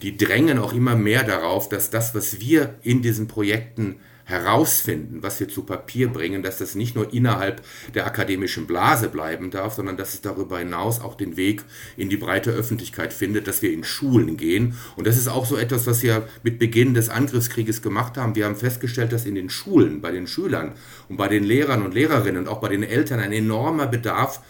[0.00, 3.96] die drängen auch immer mehr darauf, dass das, was wir in diesen Projekten
[4.32, 7.62] herausfinden, was wir zu Papier bringen, dass das nicht nur innerhalb
[7.94, 11.62] der akademischen Blase bleiben darf, sondern dass es darüber hinaus auch den Weg
[11.96, 14.76] in die breite Öffentlichkeit findet, dass wir in Schulen gehen.
[14.96, 18.34] Und das ist auch so etwas, was wir mit Beginn des Angriffskrieges gemacht haben.
[18.34, 20.72] Wir haben festgestellt, dass in den Schulen, bei den Schülern
[21.08, 24.40] und bei den Lehrern und Lehrerinnen und auch bei den Eltern ein enormer Bedarf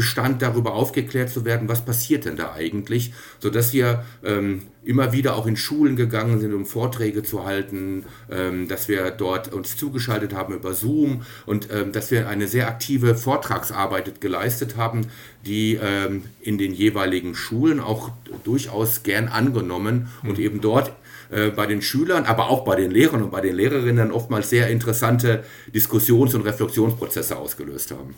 [0.00, 5.36] bestand, darüber aufgeklärt zu werden, was passiert denn da eigentlich, sodass wir ähm, immer wieder
[5.36, 10.32] auch in Schulen gegangen sind, um Vorträge zu halten, ähm, dass wir dort uns zugeschaltet
[10.32, 15.02] haben über Zoom und ähm, dass wir eine sehr aktive Vortragsarbeit geleistet haben,
[15.44, 18.10] die ähm, in den jeweiligen Schulen auch
[18.42, 20.44] durchaus gern angenommen und mhm.
[20.44, 20.92] eben dort
[21.28, 24.68] äh, bei den Schülern, aber auch bei den Lehrern und bei den Lehrerinnen oftmals sehr
[24.68, 28.14] interessante Diskussions- und Reflexionsprozesse ausgelöst haben.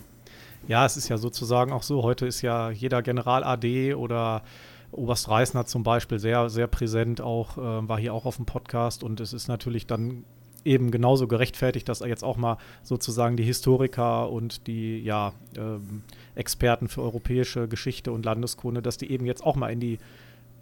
[0.67, 2.03] Ja, es ist ja sozusagen auch so.
[2.03, 4.43] Heute ist ja jeder General AD oder
[4.91, 9.03] Oberst Reisner zum Beispiel sehr, sehr präsent, auch äh, war hier auch auf dem Podcast
[9.03, 10.23] und es ist natürlich dann
[10.65, 16.03] eben genauso gerechtfertigt, dass jetzt auch mal sozusagen die Historiker und die ja, ähm,
[16.35, 19.99] Experten für europäische Geschichte und Landeskunde, dass die eben jetzt auch mal in die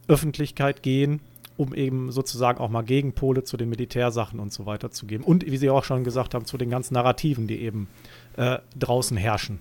[0.07, 1.19] Öffentlichkeit gehen,
[1.57, 5.23] um eben sozusagen auch mal Gegenpole zu den Militärsachen und so weiter zu geben.
[5.23, 7.87] Und wie Sie auch schon gesagt haben, zu den ganzen Narrativen, die eben
[8.37, 9.59] äh, draußen herrschen.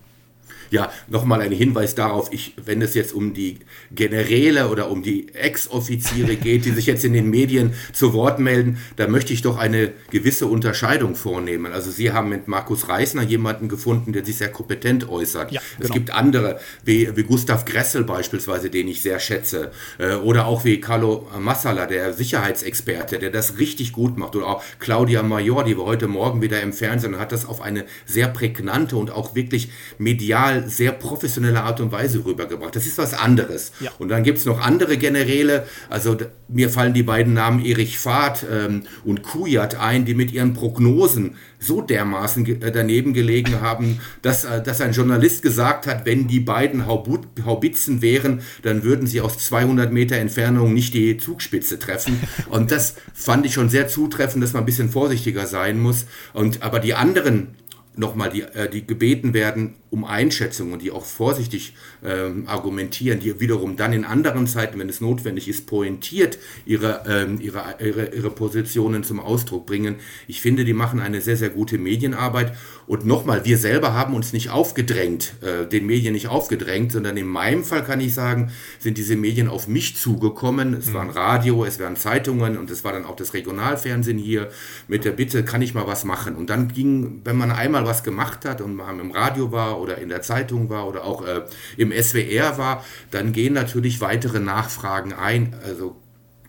[0.69, 3.57] Ja, nochmal ein Hinweis darauf, ich, wenn es jetzt um die
[3.93, 8.77] Generäle oder um die Ex-Offiziere geht, die sich jetzt in den Medien zu Wort melden,
[8.95, 11.73] da möchte ich doch eine gewisse Unterscheidung vornehmen.
[11.73, 15.51] Also Sie haben mit Markus Reisner jemanden gefunden, der sich sehr kompetent äußert.
[15.51, 15.87] Ja, genau.
[15.87, 20.63] Es gibt andere, wie, wie Gustav Gressel beispielsweise, den ich sehr schätze, äh, oder auch
[20.65, 25.77] wie Carlo Massala, der Sicherheitsexperte, der das richtig gut macht, oder auch Claudia Major, die
[25.77, 29.69] wir heute Morgen wieder im Fernsehen hat das auf eine sehr prägnante und auch wirklich
[29.97, 32.75] medial sehr professionelle Art und Weise rübergebracht.
[32.75, 33.71] Das ist was anderes.
[33.79, 33.91] Ja.
[33.99, 38.45] Und dann gibt es noch andere Generäle, also mir fallen die beiden Namen Erich Fahrt
[38.51, 43.99] ähm, und Kujat ein, die mit ihren Prognosen so dermaßen ge äh, daneben gelegen haben,
[44.21, 49.07] dass, äh, dass ein Journalist gesagt hat, wenn die beiden Haubut Haubitzen wären, dann würden
[49.07, 52.19] sie aus 200 Meter Entfernung nicht die Zugspitze treffen.
[52.49, 56.05] Und das fand ich schon sehr zutreffend, dass man ein bisschen vorsichtiger sein muss.
[56.33, 57.55] Und aber die anderen
[57.95, 63.75] nochmal, die, äh, die gebeten werden um Einschätzungen, die auch vorsichtig ähm, argumentieren, die wiederum
[63.75, 69.03] dann in anderen Zeiten, wenn es notwendig ist, pointiert ihre, ähm, ihre, ihre, ihre Positionen
[69.03, 69.95] zum Ausdruck bringen.
[70.27, 72.53] Ich finde, die machen eine sehr, sehr gute Medienarbeit.
[72.87, 77.27] Und nochmal, wir selber haben uns nicht aufgedrängt, äh, den Medien nicht aufgedrängt, sondern in
[77.27, 80.73] meinem Fall kann ich sagen, sind diese Medien auf mich zugekommen.
[80.73, 80.93] Es mhm.
[80.93, 84.49] waren Radio, es waren Zeitungen und es war dann auch das Regionalfernsehen hier
[84.87, 86.35] mit der Bitte, kann ich mal was machen?
[86.35, 89.97] Und dann ging, wenn man einmal was gemacht hat und man im Radio war oder
[89.97, 91.41] in der Zeitung war oder auch äh,
[91.77, 95.55] im SWR war, dann gehen natürlich weitere Nachfragen ein.
[95.65, 95.95] Also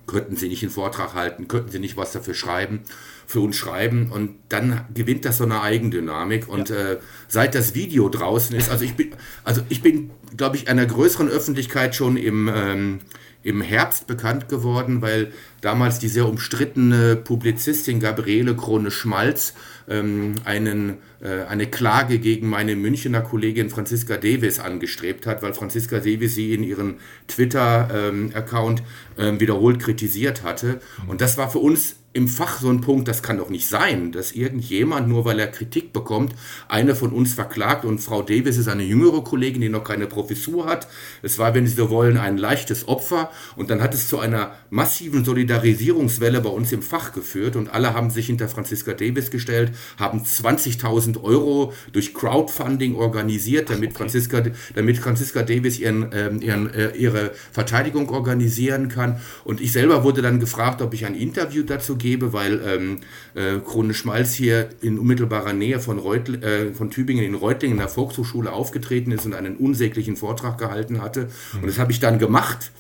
[0.07, 2.83] könnten Sie nicht einen Vortrag halten, könnten Sie nicht was dafür schreiben,
[3.27, 6.92] für uns schreiben und dann gewinnt das so eine Eigendynamik und ja.
[6.92, 9.14] äh, seit das Video draußen ist, also ich bin,
[9.45, 13.01] also ich bin, glaube ich, einer größeren Öffentlichkeit schon im ähm,
[13.42, 19.55] im Herbst bekannt geworden, weil damals die sehr umstrittene Publizistin Gabriele Krone-Schmalz
[19.88, 25.98] ähm, einen, äh, eine Klage gegen meine Münchner Kollegin Franziska Davis angestrebt hat, weil Franziska
[25.98, 26.96] Davis sie in ihrem
[27.28, 28.81] Twitter-Account
[29.18, 30.81] ähm, ähm, wiederholt kritisiert hatte.
[31.07, 34.12] Und das war für uns im Fach so ein Punkt, das kann doch nicht sein,
[34.12, 36.35] dass irgendjemand, nur weil er Kritik bekommt,
[36.68, 40.66] eine von uns verklagt und Frau Davis ist eine jüngere Kollegin, die noch keine Professur
[40.66, 40.88] hat.
[41.22, 44.53] Es war, wenn Sie so wollen, ein leichtes Opfer und dann hat es zu einer
[44.68, 49.72] massiven Solidarisierungswelle bei uns im Fach geführt und alle haben sich hinter Franziska Davis gestellt,
[49.98, 53.98] haben 20.000 Euro durch Crowdfunding organisiert, damit, okay.
[53.98, 54.42] Franziska,
[54.75, 59.20] damit Franziska Davis ihren, ähm, ihren, äh, ihre Verteidigung organisieren kann.
[59.44, 62.99] Und ich selber wurde dann gefragt, ob ich ein Interview dazu gebe, weil ähm,
[63.35, 67.81] äh, Krone Schmalz hier in unmittelbarer Nähe von, Reutl äh, von Tübingen in Reutlingen in
[67.81, 71.29] der Volkshochschule aufgetreten ist und einen unsäglichen Vortrag gehalten hatte.
[71.55, 71.61] Mhm.
[71.62, 72.73] Und das habe ich dann gemacht.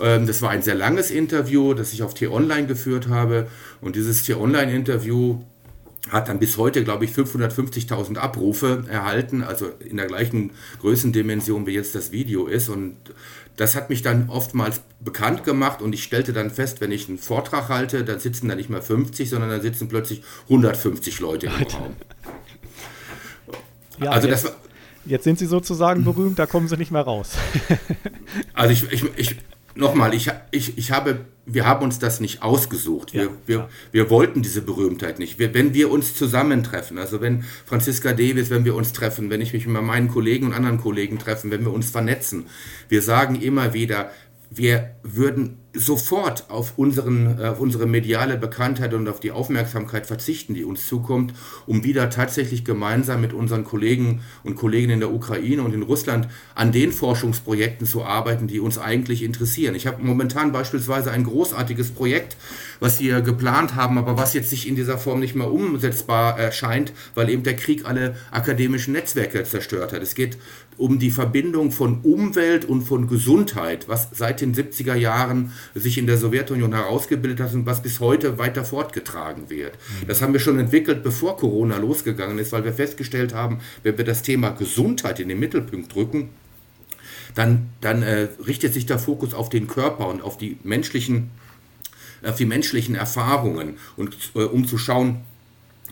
[0.00, 3.48] Ähm, das war ein sehr langes Interview, das ich auf T-Online geführt habe.
[3.80, 5.40] Und dieses T-Online-Interview
[6.10, 11.72] hat dann bis heute, glaube ich, 550.000 Abrufe erhalten, also in der gleichen Größendimension wie
[11.72, 12.68] jetzt das Video ist.
[12.68, 12.96] Und
[13.56, 17.18] das hat mich dann oftmals bekannt gemacht und ich stellte dann fest, wenn ich einen
[17.18, 21.52] Vortrag halte, dann sitzen da nicht mehr 50, sondern dann sitzen plötzlich 150 Leute im
[21.52, 21.96] Raum.
[23.98, 24.60] Ja, also jetzt, das war,
[25.06, 27.32] jetzt sind sie sozusagen berühmt, da kommen sie nicht mehr raus.
[28.52, 29.36] also ich, ich, ich
[29.76, 33.12] nochmal, ich, ich, ich habe, wir haben uns das nicht ausgesucht.
[33.12, 35.38] Wir, ja, wir, wir wollten diese Berühmtheit nicht.
[35.38, 39.52] Wir, wenn wir uns zusammentreffen, also wenn Franziska Davis, wenn wir uns treffen, wenn ich
[39.52, 42.46] mich mit meinen Kollegen und anderen Kollegen treffen, wenn wir uns vernetzen,
[42.88, 44.10] wir sagen immer wieder,
[44.50, 50.64] wir würden sofort auf, unseren, auf unsere mediale Bekanntheit und auf die Aufmerksamkeit verzichten, die
[50.64, 51.34] uns zukommt,
[51.66, 56.28] um wieder tatsächlich gemeinsam mit unseren Kollegen und Kolleginnen in der Ukraine und in Russland
[56.54, 59.74] an den Forschungsprojekten zu arbeiten, die uns eigentlich interessieren.
[59.74, 62.36] Ich habe momentan beispielsweise ein großartiges Projekt,
[62.80, 66.92] was wir geplant haben, aber was jetzt sich in dieser Form nicht mehr umsetzbar erscheint,
[67.14, 70.02] weil eben der Krieg alle akademischen Netzwerke zerstört hat.
[70.02, 70.36] Es geht
[70.78, 76.06] um die Verbindung von Umwelt und von Gesundheit, was seit den 70er Jahren sich in
[76.06, 79.72] der Sowjetunion herausgebildet hat und was bis heute weiter fortgetragen wird.
[79.74, 80.06] Mhm.
[80.06, 84.04] Das haben wir schon entwickelt, bevor Corona losgegangen ist, weil wir festgestellt haben, wenn wir
[84.04, 86.28] das Thema Gesundheit in den Mittelpunkt drücken,
[87.34, 91.30] dann, dann äh, richtet sich der Fokus auf den Körper und auf die menschlichen,
[92.22, 95.20] auf die menschlichen Erfahrungen und äh, um zu schauen,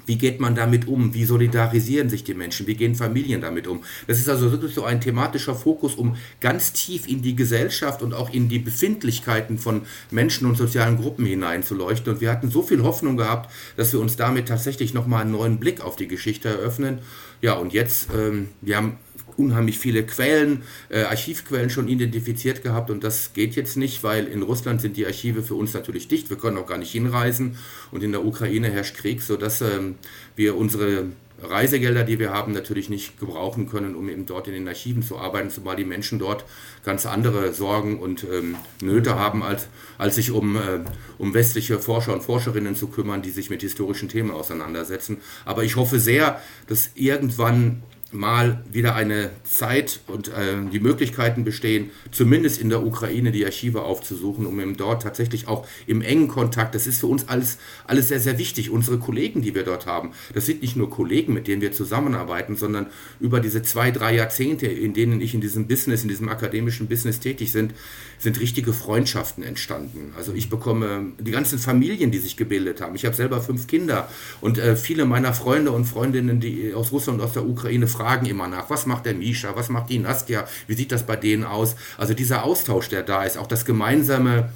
[0.07, 1.15] wie geht man damit um?
[1.15, 2.67] Wie solidarisieren sich die Menschen?
[2.67, 3.83] Wie gehen Familien damit um?
[4.07, 8.15] Das ist also wirklich so ein thematischer Fokus, um ganz tief in die Gesellschaft und
[8.15, 12.15] auch in die Befindlichkeiten von Menschen und sozialen Gruppen hineinzuleuchten.
[12.15, 15.59] Und wir hatten so viel Hoffnung gehabt, dass wir uns damit tatsächlich nochmal einen neuen
[15.59, 16.99] Blick auf die Geschichte eröffnen.
[17.41, 18.99] Ja, und jetzt, ähm, wir haben
[19.37, 22.91] unheimlich viele Quellen, äh, Archivquellen schon identifiziert gehabt.
[22.91, 26.31] Und das geht jetzt nicht, weil in Russland sind die Archive für uns natürlich dicht,
[26.31, 27.57] wir können auch gar nicht hinreisen.
[27.91, 29.97] Und in der Ukraine herrscht Krieg, sodass ähm,
[30.37, 31.07] wir unsere
[31.43, 35.19] Reisegelder, die wir haben, natürlich nicht gebrauchen können, um eben dort in den Archiven zu
[35.19, 36.45] arbeiten, zumal die Menschen dort
[36.85, 39.67] ganz andere Sorgen und ähm, Nöte haben, als,
[39.99, 40.81] als sich um, äh,
[41.19, 45.19] um westliche Forscher und Forscherinnen zu kümmern, die sich mit historischen Themen auseinandersetzen.
[45.45, 47.83] Aber ich hoffe sehr, dass irgendwann
[48.15, 53.83] mal wieder eine Zeit und äh, die Möglichkeiten bestehen, zumindest in der Ukraine die Archive
[53.83, 58.21] aufzusuchen, um dort tatsächlich auch im engen Kontakt, das ist für uns alles, alles sehr,
[58.21, 58.71] sehr wichtig.
[58.71, 62.57] Unsere Kollegen, die wir dort haben, das sind nicht nur Kollegen, mit denen wir zusammenarbeiten,
[62.57, 62.87] sondern
[63.21, 67.19] über diese zwei, drei Jahrzehnte, in denen ich in diesem Business, in diesem akademischen Business
[67.19, 67.75] tätig sind,
[68.19, 70.13] sind richtige Freundschaften entstanden.
[70.17, 72.95] Also ich bekomme die ganzen Familien, die sich gebildet haben.
[72.95, 74.09] Ich habe selber fünf Kinder
[74.41, 78.04] und äh, viele meiner Freunde und Freundinnen, die aus Russland und aus der Ukraine fragen,
[78.05, 81.17] fragen immer nach, was macht der Misha, was macht die Nastja, wie sieht das bei
[81.17, 81.75] denen aus?
[81.97, 84.51] Also dieser Austausch, der da ist, auch das gemeinsame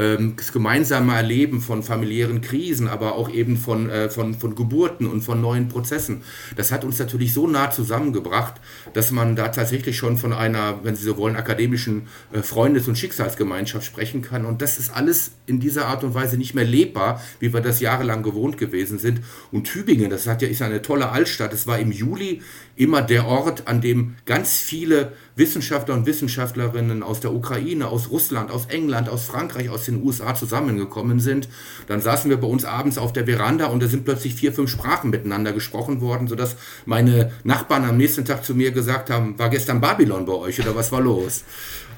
[0.00, 5.06] ähm, das gemeinsame Erleben von familiären Krisen, aber auch eben von, äh, von, von Geburten
[5.06, 6.22] und von neuen Prozessen.
[6.56, 8.54] Das hat uns natürlich so nah zusammengebracht,
[8.94, 12.96] dass man da tatsächlich schon von einer, wenn Sie so wollen, akademischen äh, Freundes- und
[12.96, 14.46] Schicksalsgemeinschaft sprechen kann.
[14.46, 17.80] Und das ist alles in dieser Art und Weise nicht mehr lebbar, wie wir das
[17.80, 19.20] jahrelang gewohnt gewesen sind.
[19.52, 21.52] Und Tübingen, das hat ja, ist eine tolle Altstadt.
[21.52, 22.42] Es war im Juli
[22.80, 28.50] immer der Ort, an dem ganz viele Wissenschaftler und Wissenschaftlerinnen aus der Ukraine, aus Russland,
[28.50, 31.50] aus England, aus Frankreich, aus den USA zusammengekommen sind.
[31.88, 34.70] Dann saßen wir bei uns abends auf der Veranda und da sind plötzlich vier, fünf
[34.70, 39.50] Sprachen miteinander gesprochen worden, sodass meine Nachbarn am nächsten Tag zu mir gesagt haben, war
[39.50, 41.44] gestern Babylon bei euch oder was war los?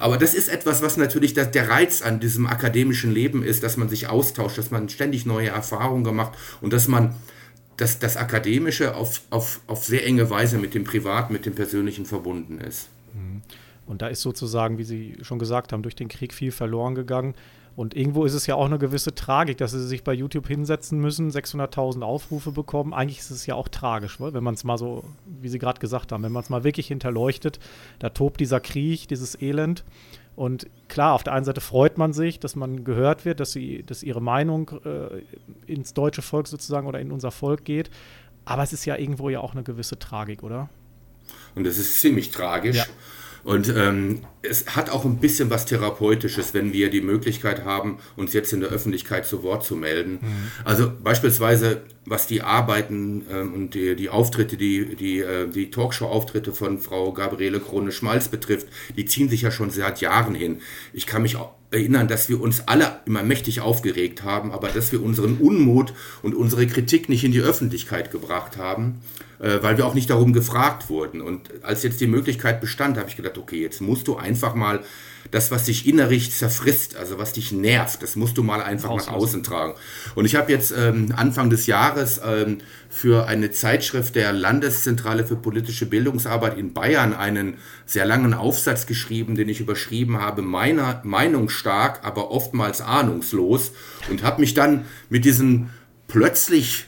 [0.00, 3.88] Aber das ist etwas, was natürlich der Reiz an diesem akademischen Leben ist, dass man
[3.88, 7.14] sich austauscht, dass man ständig neue Erfahrungen gemacht und dass man
[7.82, 12.06] das, das Akademische auf, auf, auf sehr enge Weise mit dem Privat, mit dem Persönlichen
[12.06, 12.88] verbunden ist.
[13.12, 13.42] Mhm.
[13.86, 17.34] Und da ist sozusagen, wie Sie schon gesagt haben, durch den Krieg viel verloren gegangen.
[17.74, 21.00] Und irgendwo ist es ja auch eine gewisse Tragik, dass sie sich bei YouTube hinsetzen
[21.00, 22.92] müssen, 600.000 Aufrufe bekommen.
[22.92, 25.04] Eigentlich ist es ja auch tragisch, wenn man es mal so,
[25.40, 27.58] wie Sie gerade gesagt haben, wenn man es mal wirklich hinterleuchtet,
[27.98, 29.84] da tobt dieser Krieg, dieses Elend.
[30.42, 33.84] Und klar, auf der einen Seite freut man sich, dass man gehört wird, dass, sie,
[33.84, 35.22] dass ihre Meinung äh,
[35.72, 37.90] ins deutsche Volk sozusagen oder in unser Volk geht.
[38.44, 40.68] Aber es ist ja irgendwo ja auch eine gewisse Tragik, oder?
[41.54, 42.76] Und das ist ziemlich tragisch.
[42.78, 42.86] Ja.
[43.44, 48.32] Und ähm, es hat auch ein bisschen was Therapeutisches, wenn wir die Möglichkeit haben, uns
[48.32, 50.18] jetzt in der Öffentlichkeit zu Wort zu melden.
[50.22, 50.50] Mhm.
[50.64, 56.52] Also beispielsweise, was die Arbeiten ähm, und die, die Auftritte, die, die, äh, die Talkshow-Auftritte
[56.52, 60.60] von Frau Gabriele Krone-Schmalz betrifft, die ziehen sich ja schon seit Jahren hin.
[60.92, 64.92] Ich kann mich auch erinnern, dass wir uns alle immer mächtig aufgeregt haben, aber dass
[64.92, 69.00] wir unseren Unmut und unsere Kritik nicht in die Öffentlichkeit gebracht haben.
[69.42, 71.20] Äh, weil wir auch nicht darum gefragt wurden.
[71.20, 74.80] Und als jetzt die Möglichkeit bestand, habe ich gedacht, okay, jetzt musst du einfach mal
[75.30, 79.12] das, was dich innerlich zerfrisst, also was dich nervt, das musst du mal einfach Auslassen.
[79.12, 79.74] nach außen tragen.
[80.14, 82.58] Und ich habe jetzt ähm, Anfang des Jahres ähm,
[82.88, 87.54] für eine Zeitschrift der Landeszentrale für politische Bildungsarbeit in Bayern einen
[87.86, 93.72] sehr langen Aufsatz geschrieben, den ich überschrieben habe, meiner Meinung stark, aber oftmals ahnungslos
[94.10, 95.70] und habe mich dann mit diesen
[96.08, 96.86] plötzlich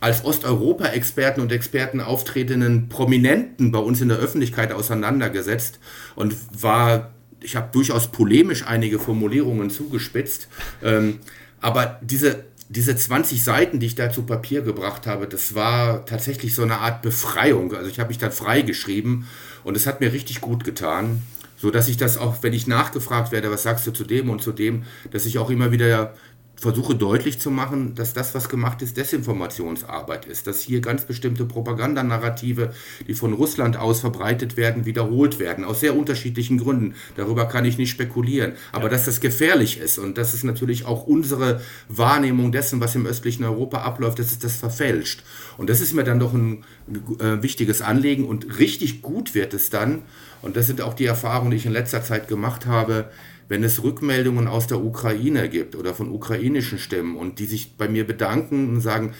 [0.00, 5.78] als Osteuropa-Experten und Experten auftretenden Prominenten bei uns in der Öffentlichkeit auseinandergesetzt
[6.16, 7.10] und war
[7.42, 10.48] ich habe durchaus polemisch einige Formulierungen zugespitzt.
[10.82, 11.20] Ähm,
[11.60, 16.54] aber diese, diese 20 Seiten, die ich da zu Papier gebracht habe, das war tatsächlich
[16.54, 17.74] so eine Art Befreiung.
[17.74, 19.26] Also ich habe mich dann freigeschrieben
[19.64, 21.22] und es hat mir richtig gut getan,
[21.56, 24.40] so dass ich das auch, wenn ich nachgefragt werde, was sagst du zu dem und
[24.40, 26.14] zu dem, dass ich auch immer wieder
[26.60, 31.46] versuche deutlich zu machen, dass das, was gemacht ist, Desinformationsarbeit ist, dass hier ganz bestimmte
[31.46, 32.74] Propagandanarrative,
[33.08, 36.94] die von Russland aus verbreitet werden, wiederholt werden, aus sehr unterschiedlichen Gründen.
[37.16, 38.52] Darüber kann ich nicht spekulieren.
[38.72, 38.88] Aber ja.
[38.90, 43.44] dass das gefährlich ist und dass es natürlich auch unsere Wahrnehmung dessen, was im östlichen
[43.44, 45.22] Europa abläuft, dass es das verfälscht.
[45.56, 46.64] Und das ist mir dann doch ein
[47.20, 50.02] äh, wichtiges Anliegen und richtig gut wird es dann,
[50.42, 53.10] und das sind auch die Erfahrungen, die ich in letzter Zeit gemacht habe,
[53.50, 57.88] wenn es Rückmeldungen aus der Ukraine gibt oder von ukrainischen Stimmen und die sich bei
[57.88, 59.12] mir bedanken und sagen,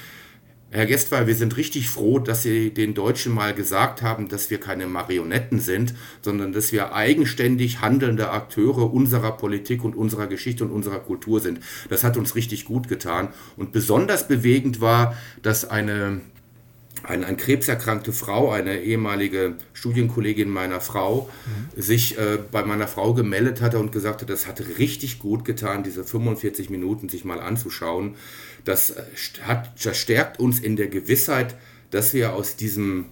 [0.70, 4.60] Herr Gestwal, wir sind richtig froh, dass Sie den Deutschen mal gesagt haben, dass wir
[4.60, 10.70] keine Marionetten sind, sondern dass wir eigenständig handelnde Akteure unserer Politik und unserer Geschichte und
[10.70, 11.58] unserer Kultur sind.
[11.88, 13.30] Das hat uns richtig gut getan.
[13.56, 16.20] Und besonders bewegend war, dass eine
[17.02, 21.30] eine an Krebs erkrankte Frau, eine ehemalige Studienkollegin meiner Frau,
[21.76, 21.80] mhm.
[21.80, 25.82] sich äh, bei meiner Frau gemeldet hatte und gesagt hat, das hat richtig gut getan,
[25.82, 28.16] diese 45 Minuten sich mal anzuschauen.
[28.64, 29.02] Das, äh,
[29.42, 31.56] hat, das stärkt uns in der Gewissheit,
[31.90, 33.06] dass wir aus diesem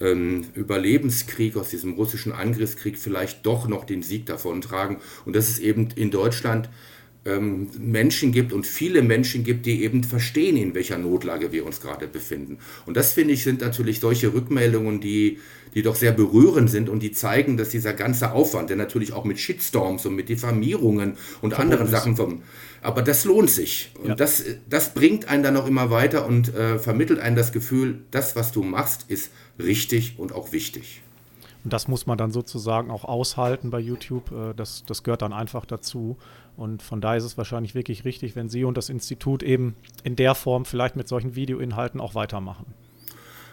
[0.00, 5.58] ähm, Überlebenskrieg, aus diesem russischen Angriffskrieg vielleicht doch noch den Sieg davontragen und dass es
[5.58, 6.68] eben in Deutschland
[7.26, 11.80] ähm, Menschen gibt und viele Menschen gibt, die eben verstehen, in welcher Notlage wir uns
[11.80, 12.58] gerade befinden.
[12.86, 15.38] Und das finde ich sind natürlich solche Rückmeldungen, die,
[15.74, 19.24] die doch sehr berührend sind und die zeigen, dass dieser ganze Aufwand, der natürlich auch
[19.24, 22.42] mit Shitstorms und mit Diffamierungen und anderen Sachen vom,
[22.82, 23.90] aber das lohnt sich.
[24.02, 24.14] Und ja.
[24.14, 28.36] das, das bringt einen dann auch immer weiter und äh, vermittelt einen das Gefühl, das,
[28.36, 31.00] was du machst, ist richtig und auch wichtig.
[31.64, 34.30] Und das muss man dann sozusagen auch aushalten bei YouTube.
[34.30, 36.18] Äh, das, das gehört dann einfach dazu.
[36.56, 39.74] Und von daher ist es wahrscheinlich wirklich richtig, wenn Sie und das Institut eben
[40.04, 42.66] in der Form vielleicht mit solchen Videoinhalten auch weitermachen.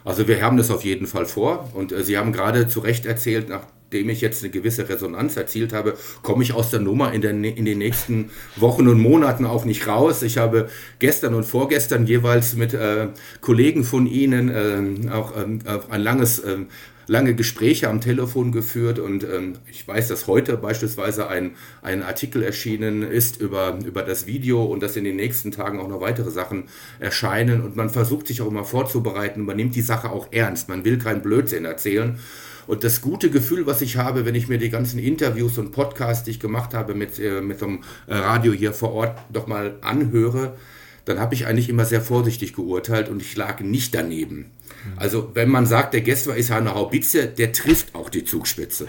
[0.04, 1.70] Also wir haben das auf jeden Fall vor.
[1.74, 5.74] Und äh, Sie haben gerade zu Recht erzählt, nachdem ich jetzt eine gewisse Resonanz erzielt
[5.74, 9.66] habe, komme ich aus der Nummer in, der, in den nächsten Wochen und Monaten auch
[9.66, 10.24] nicht raus.
[10.24, 13.10] Ich habe gestern und vorgestern jeweils mit äh,
[13.42, 16.68] Kollegen von Ihnen äh, auch ein langes ähm,
[17.12, 22.42] lange Gespräche am Telefon geführt und ähm, ich weiß, dass heute beispielsweise ein, ein Artikel
[22.42, 26.32] erschienen ist über, über das Video und dass in den nächsten Tagen auch noch weitere
[26.32, 30.70] Sachen erscheinen und man versucht sich auch immer vorzubereiten, man nimmt die Sache auch ernst,
[30.70, 32.18] man will keinen Blödsinn erzählen.
[32.66, 36.24] Und das gute Gefühl, was ich habe, wenn ich mir die ganzen Interviews und Podcasts,
[36.24, 40.56] die ich gemacht habe mit, äh, mit dem Radio hier vor Ort, doch mal anhöre,
[41.04, 44.52] dann habe ich eigentlich immer sehr vorsichtig geurteilt und ich lag nicht daneben.
[44.98, 48.88] Also wenn man sagt, der Gästler ist eine Haubitze, der trifft auch die Zugspitze.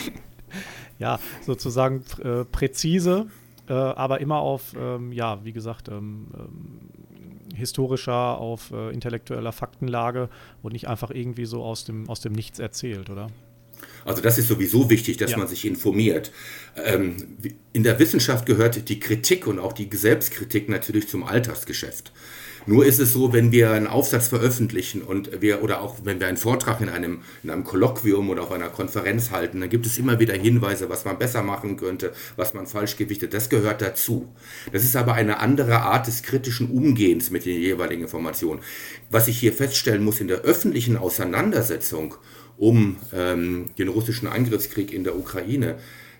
[0.98, 3.26] ja, sozusagen äh, präzise,
[3.68, 10.28] äh, aber immer auf, ähm, ja, wie gesagt, ähm, ähm, historischer, auf äh, intellektueller Faktenlage
[10.62, 13.28] und nicht einfach irgendwie so aus dem, aus dem Nichts erzählt, oder?
[14.04, 15.38] Also das ist sowieso wichtig, dass ja.
[15.38, 16.32] man sich informiert.
[16.76, 17.16] Ähm,
[17.72, 22.12] in der Wissenschaft gehört die Kritik und auch die Selbstkritik natürlich zum Alltagsgeschäft.
[22.68, 26.26] Nur ist es so, wenn wir einen Aufsatz veröffentlichen und wir oder auch wenn wir
[26.26, 29.98] einen Vortrag in einem, in einem Kolloquium oder auf einer Konferenz halten, dann gibt es
[29.98, 33.34] immer wieder Hinweise, was man besser machen könnte, was man falsch gewichtet.
[33.34, 34.34] Das gehört dazu.
[34.72, 38.60] Das ist aber eine andere Art des kritischen Umgehens mit den jeweiligen Informationen.
[39.10, 42.16] Was ich hier feststellen muss in der öffentlichen Auseinandersetzung
[42.58, 45.76] um ähm, den russischen Angriffskrieg in der Ukraine,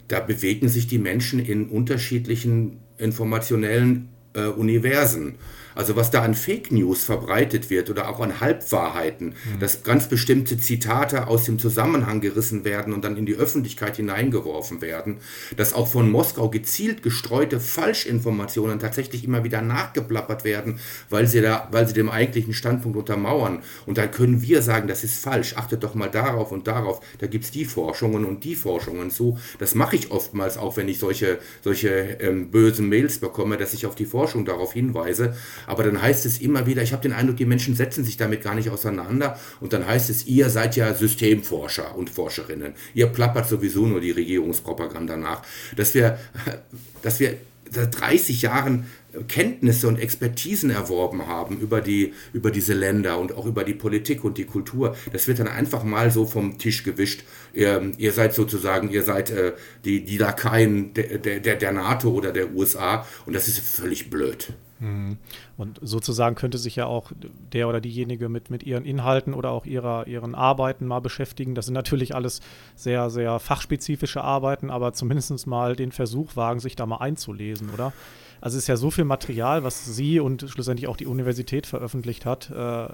[0.09, 5.37] da bewegen sich die Menschen in unterschiedlichen informationellen äh, Universen.
[5.77, 9.61] Also was da an Fake News verbreitet wird oder auch an Halbwahrheiten, mhm.
[9.61, 14.81] dass ganz bestimmte Zitate aus dem Zusammenhang gerissen werden und dann in die Öffentlichkeit hineingeworfen
[14.81, 15.19] werden,
[15.57, 21.69] dass auch von Moskau gezielt gestreute Falschinformationen tatsächlich immer wieder nachgeplappert werden, weil sie, da,
[21.71, 23.63] weil sie dem eigentlichen Standpunkt untermauern.
[23.85, 27.27] Und dann können wir sagen, das ist falsch, achtet doch mal darauf und darauf, da
[27.27, 29.39] gibt es die Forschungen und die Forschungen zu.
[29.59, 31.89] Das mache ich oftmals auch, wenn ich solche, solche
[32.21, 35.37] ähm, bösen Mails bekomme, dass ich auf die Forschung darauf hinweise.
[35.67, 38.43] Aber dann heißt es immer wieder, ich habe den Eindruck, die Menschen setzen sich damit
[38.43, 39.39] gar nicht auseinander.
[39.61, 42.75] Und dann heißt es, ihr seid ja Systemforscher und Forscherinnen.
[42.95, 45.43] Ihr plappert sowieso nur die Regierungspropaganda nach.
[45.77, 46.19] Dass wir,
[47.03, 47.37] dass wir
[47.71, 48.87] seit 30 Jahren
[49.29, 54.25] Kenntnisse und Expertisen erworben haben über, die, über diese Länder und auch über die Politik
[54.25, 54.97] und die Kultur.
[55.13, 57.25] Das wird dann einfach mal so vom Tisch gewischt.
[57.53, 59.53] Ihr, ihr seid sozusagen, ihr seid äh,
[59.85, 64.53] die, die Lakaien der, der, der NATO oder der USA und das ist völlig blöd.
[64.79, 65.19] Mhm.
[65.57, 67.13] Und sozusagen könnte sich ja auch
[67.53, 71.55] der oder diejenige mit, mit ihren Inhalten oder auch ihrer, ihren Arbeiten mal beschäftigen.
[71.55, 72.41] Das sind natürlich alles
[72.75, 77.93] sehr, sehr fachspezifische Arbeiten, aber zumindest mal den Versuch wagen, sich da mal einzulesen, oder?
[78.41, 82.27] Also es ist ja so viel Material, was Sie und schlussendlich auch die Universität veröffentlicht
[82.27, 82.51] hat.
[82.51, 82.89] Äh,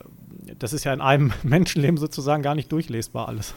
[0.58, 3.54] das ist ja in einem Menschenleben sozusagen gar nicht durchlesbar alles.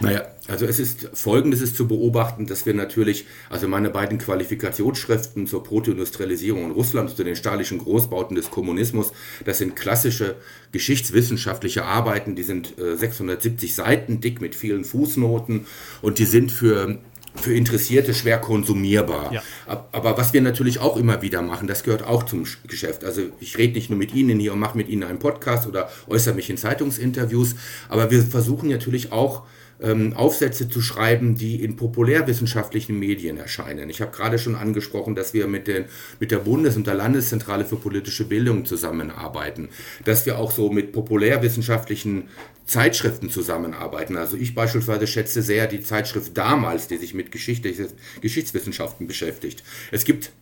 [0.00, 5.46] Naja, also es ist folgendes ist zu beobachten, dass wir natürlich, also meine beiden Qualifikationsschriften
[5.46, 9.12] zur Protoindustrialisierung in Russland, zu den staatlichen Großbauten des Kommunismus,
[9.44, 10.36] das sind klassische
[10.72, 15.66] geschichtswissenschaftliche Arbeiten, die sind äh, 670 Seiten dick mit vielen Fußnoten
[16.02, 16.98] und die sind für
[17.40, 19.32] für Interessierte schwer konsumierbar.
[19.32, 19.42] Ja.
[19.66, 23.04] Aber was wir natürlich auch immer wieder machen, das gehört auch zum Geschäft.
[23.04, 25.90] Also ich rede nicht nur mit Ihnen hier und mache mit Ihnen einen Podcast oder
[26.08, 27.54] äußere mich in Zeitungsinterviews,
[27.88, 29.42] aber wir versuchen natürlich auch
[29.80, 33.90] ähm, Aufsätze zu schreiben, die in populärwissenschaftlichen Medien erscheinen.
[33.90, 35.86] Ich habe gerade schon angesprochen, dass wir mit, den,
[36.20, 39.68] mit der Bundes- und der Landeszentrale für politische Bildung zusammenarbeiten,
[40.04, 42.28] dass wir auch so mit populärwissenschaftlichen
[42.64, 44.16] Zeitschriften zusammenarbeiten.
[44.16, 47.72] Also ich beispielsweise schätze sehr die Zeitschrift damals, die sich mit Geschichte,
[48.20, 49.62] Geschichtswissenschaften beschäftigt.
[49.92, 50.32] Es gibt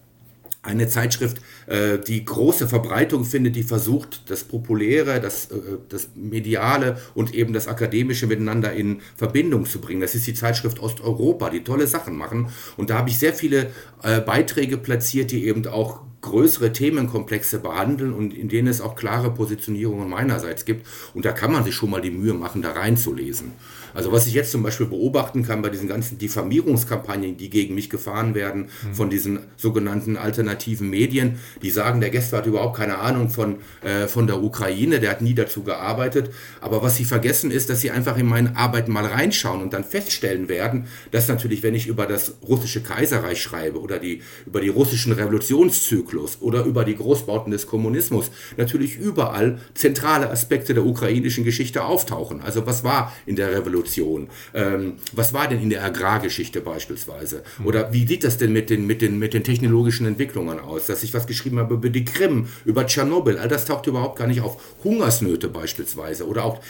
[0.65, 5.57] eine Zeitschrift, äh, die große Verbreitung findet, die versucht, das Populäre, das, äh,
[5.89, 10.01] das Mediale und eben das Akademische miteinander in Verbindung zu bringen.
[10.01, 12.49] Das ist die Zeitschrift Osteuropa, die tolle Sachen machen.
[12.77, 13.71] Und da habe ich sehr viele
[14.03, 19.31] äh, Beiträge platziert, die eben auch größere Themenkomplexe behandeln und in denen es auch klare
[19.31, 20.87] Positionierungen meinerseits gibt.
[21.12, 23.53] Und da kann man sich schon mal die Mühe machen, da reinzulesen.
[23.95, 27.88] Also was ich jetzt zum Beispiel beobachten kann bei diesen ganzen Diffamierungskampagnen, die gegen mich
[27.88, 28.95] gefahren werden mhm.
[28.95, 34.09] von diesen sogenannten alternativen Medien, die sagen, der Gäste hat überhaupt keine Ahnung von, äh,
[34.09, 36.30] von der Ukraine, der hat nie dazu gearbeitet.
[36.61, 39.84] Aber was sie vergessen ist, dass sie einfach in meine Arbeiten mal reinschauen und dann
[39.84, 44.68] feststellen werden, dass natürlich, wenn ich über das russische Kaiserreich schreibe oder die, über die
[44.68, 51.84] russischen Revolutionszyklus oder über die Großbauten des Kommunismus, natürlich überall zentrale Aspekte der ukrainischen Geschichte
[51.84, 52.40] auftauchen.
[52.40, 53.84] Also was war in der Revolution?
[53.85, 54.28] Revolution?
[54.55, 57.43] Ähm, was war denn in der Agrargeschichte beispielsweise?
[57.64, 60.87] Oder wie sieht das denn mit den, mit, den, mit den technologischen Entwicklungen aus?
[60.87, 64.26] Dass ich was geschrieben habe über die Krim, über Tschernobyl, all das taucht überhaupt gar
[64.26, 64.61] nicht auf.
[64.82, 66.61] Hungersnöte beispielsweise oder auch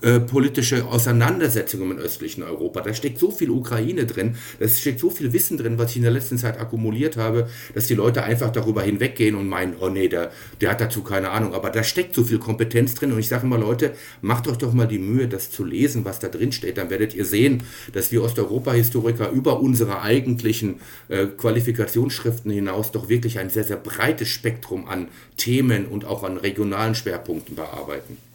[0.00, 2.80] geschichtspolitische Auseinandersetzungen im östlichen Europa.
[2.80, 6.02] Da steckt so viel Ukraine drin, da steckt so viel Wissen drin, was ich in
[6.02, 10.08] der letzten Zeit akkumuliert habe, dass die Leute einfach darüber hinweggehen und meinen, oh nee,
[10.08, 10.30] der,
[10.60, 11.54] der hat dazu keine Ahnung.
[11.54, 14.72] Aber da steckt so viel Kompetenz drin und ich sage immer, Leute, macht euch doch
[14.72, 18.12] mal die Mühe, das zu lesen, was da drin steht, dann werdet ihr sehen, dass
[18.12, 24.86] wir Osteuropa-Historiker über unsere eigentlichen äh, Qualifikationsschriften hinaus doch wirklich ein sehr, sehr breites Spektrum
[24.88, 28.27] an Themen und auch an regionalen Schwerpunkten bearbeiten.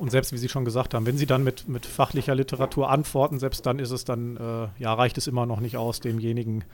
[0.00, 3.38] Und selbst wie Sie schon gesagt haben, wenn Sie dann mit, mit fachlicher Literatur antworten,
[3.38, 6.64] selbst dann ist es dann, äh, ja, reicht es immer noch nicht aus, demjenigen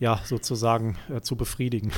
[0.00, 1.92] ja sozusagen äh, zu befriedigen.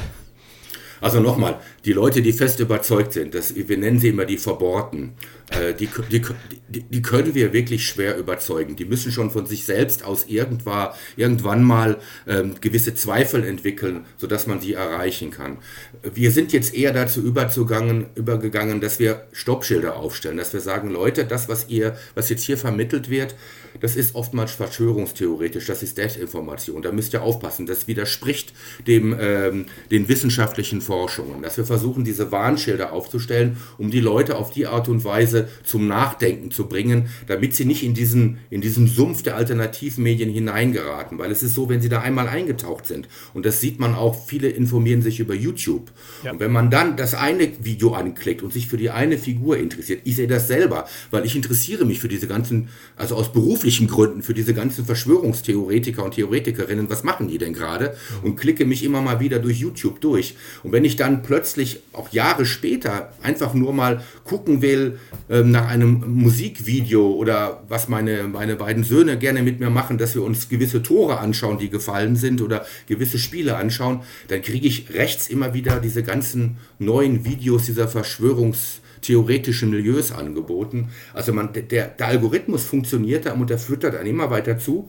[1.00, 5.14] Also nochmal, die Leute, die fest überzeugt sind, dass, wir nennen sie immer die Verbohrten,
[5.50, 6.22] äh, die, die,
[6.68, 8.76] die, die, können wir wirklich schwer überzeugen.
[8.76, 14.46] Die müssen schon von sich selbst aus irgendwann, irgendwann mal ähm, gewisse Zweifel entwickeln, sodass
[14.46, 15.58] man sie erreichen kann.
[16.02, 21.24] Wir sind jetzt eher dazu überzugangen, übergegangen, dass wir Stoppschilder aufstellen, dass wir sagen, Leute,
[21.24, 23.34] das, was ihr, was jetzt hier vermittelt wird,
[23.80, 26.82] das ist oftmals verschwörungstheoretisch, das ist Desinformation.
[26.82, 27.66] Da müsst ihr aufpassen.
[27.66, 28.52] Das widerspricht
[28.86, 31.42] dem, ähm, den wissenschaftlichen Forschungen.
[31.42, 35.86] Dass wir versuchen, diese Warnschilder aufzustellen, um die Leute auf die Art und Weise zum
[35.86, 41.18] Nachdenken zu bringen, damit sie nicht in diesen, in diesen Sumpf der Alternativmedien hineingeraten.
[41.18, 44.26] Weil es ist so, wenn sie da einmal eingetaucht sind, und das sieht man auch,
[44.26, 45.90] viele informieren sich über YouTube.
[46.24, 46.32] Ja.
[46.32, 50.02] Und wenn man dann das eine Video anklickt und sich für die eine Figur interessiert,
[50.04, 53.86] ich sehe das selber, weil ich interessiere mich für diese ganzen, also aus beruflichen beruflichen
[53.86, 57.94] Gründen für diese ganzen Verschwörungstheoretiker und Theoretikerinnen, was machen die denn gerade?
[58.22, 60.36] Und klicke mich immer mal wieder durch YouTube durch.
[60.62, 64.98] Und wenn ich dann plötzlich auch Jahre später einfach nur mal gucken will
[65.28, 70.14] ähm, nach einem Musikvideo oder was meine, meine beiden Söhne gerne mit mir machen, dass
[70.14, 74.94] wir uns gewisse Tore anschauen, die gefallen sind oder gewisse Spiele anschauen, dann kriege ich
[74.94, 80.90] rechts immer wieder diese ganzen neuen Videos dieser Verschwörungstheoretiker theoretischen Milieus angeboten.
[81.14, 84.88] Also man, der, der Algorithmus funktioniert da und der da dann immer weiter zu.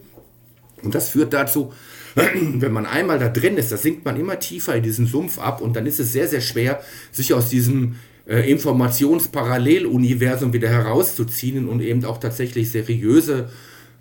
[0.82, 1.74] Und das führt dazu,
[2.16, 5.62] wenn man einmal da drin ist, da sinkt man immer tiefer in diesen Sumpf ab
[5.62, 6.82] und dann ist es sehr, sehr schwer,
[7.12, 7.96] sich aus diesem
[8.28, 13.50] äh, Informationsparalleluniversum wieder herauszuziehen und eben auch tatsächlich seriöse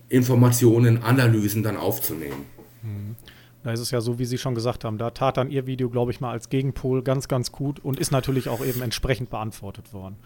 [0.08, 2.57] Informationen, Analysen dann aufzunehmen.
[3.62, 3.64] Mhm.
[3.64, 5.90] Da ist es ja so, wie Sie schon gesagt haben, da tat dann Ihr Video,
[5.90, 9.92] glaube ich, mal als Gegenpol ganz, ganz gut und ist natürlich auch eben entsprechend beantwortet
[9.92, 10.16] worden.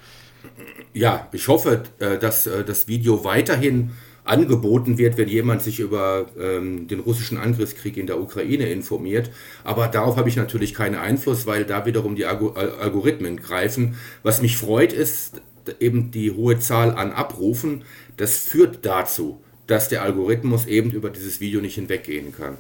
[0.93, 3.93] Ja, ich hoffe, äh, dass äh, das Video weiterhin
[4.25, 9.31] angeboten wird, wenn jemand sich über ähm, den russischen Angriffskrieg in der Ukraine informiert.
[9.65, 13.97] Aber darauf habe ich natürlich keinen Einfluss, weil da wiederum die Algorithmen greifen.
[14.23, 15.43] Was mich freut, ist
[15.81, 17.83] eben die hohe Zahl an Abrufen.
[18.17, 22.57] Das führt dazu, dass der Algorithmus eben über dieses Video nicht hinweggehen kann.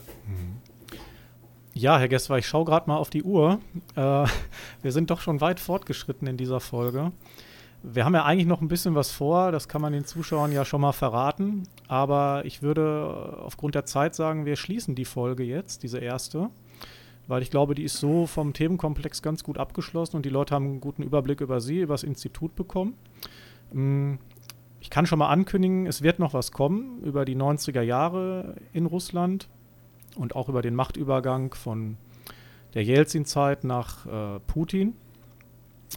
[1.74, 3.58] Ja, Herr Gessler, ich schaue gerade mal auf die Uhr.
[3.96, 4.00] Äh,
[4.82, 7.12] wir sind doch schon weit fortgeschritten in dieser Folge.
[7.82, 10.64] Wir haben ja eigentlich noch ein bisschen was vor, das kann man den Zuschauern ja
[10.64, 11.64] schon mal verraten.
[11.88, 16.50] Aber ich würde aufgrund der Zeit sagen, wir schließen die Folge jetzt, diese erste.
[17.26, 20.66] Weil ich glaube, die ist so vom Themenkomplex ganz gut abgeschlossen und die Leute haben
[20.66, 22.94] einen guten Überblick über Sie, über das Institut bekommen.
[23.72, 24.14] Mm,
[24.80, 28.86] ich kann schon mal ankündigen, es wird noch was kommen über die 90er Jahre in
[28.86, 29.48] Russland
[30.16, 31.96] und auch über den Machtübergang von
[32.74, 34.94] der Jelzin-Zeit nach äh, Putin.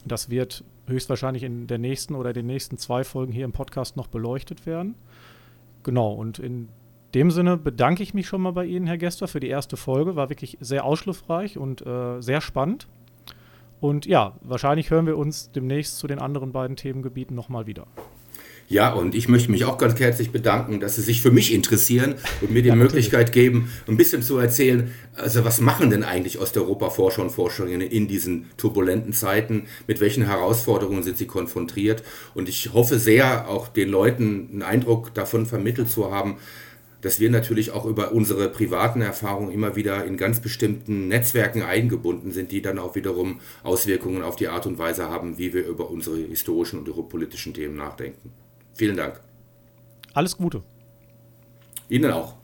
[0.04, 4.06] Das wird höchstwahrscheinlich in der nächsten oder den nächsten zwei Folgen hier im Podcast noch
[4.06, 4.94] beleuchtet werden.
[5.82, 6.68] Genau, und in
[7.14, 10.16] dem Sinne bedanke ich mich schon mal bei Ihnen, Herr Gester, für die erste Folge.
[10.16, 12.88] War wirklich sehr ausschlussreich und äh, sehr spannend.
[13.80, 17.86] Und ja, wahrscheinlich hören wir uns demnächst zu den anderen beiden Themengebieten nochmal wieder.
[18.68, 22.16] Ja, und ich möchte mich auch ganz herzlich bedanken, dass Sie sich für mich interessieren
[22.40, 26.40] und mir die ja, Möglichkeit geben, ein bisschen zu erzählen, also was machen denn eigentlich
[26.40, 29.66] Osteuropa-Forscher und Forscherinnen in diesen turbulenten Zeiten?
[29.86, 32.02] Mit welchen Herausforderungen sind sie konfrontiert?
[32.34, 36.36] Und ich hoffe sehr, auch den Leuten einen Eindruck davon vermittelt zu haben,
[37.02, 42.32] dass wir natürlich auch über unsere privaten Erfahrungen immer wieder in ganz bestimmten Netzwerken eingebunden
[42.32, 45.88] sind, die dann auch wiederum Auswirkungen auf die Art und Weise haben, wie wir über
[45.88, 48.32] unsere historischen und politischen Themen nachdenken.
[48.76, 49.20] Vielen Dank.
[50.12, 50.62] Alles Gute.
[51.88, 52.34] Ihnen auch.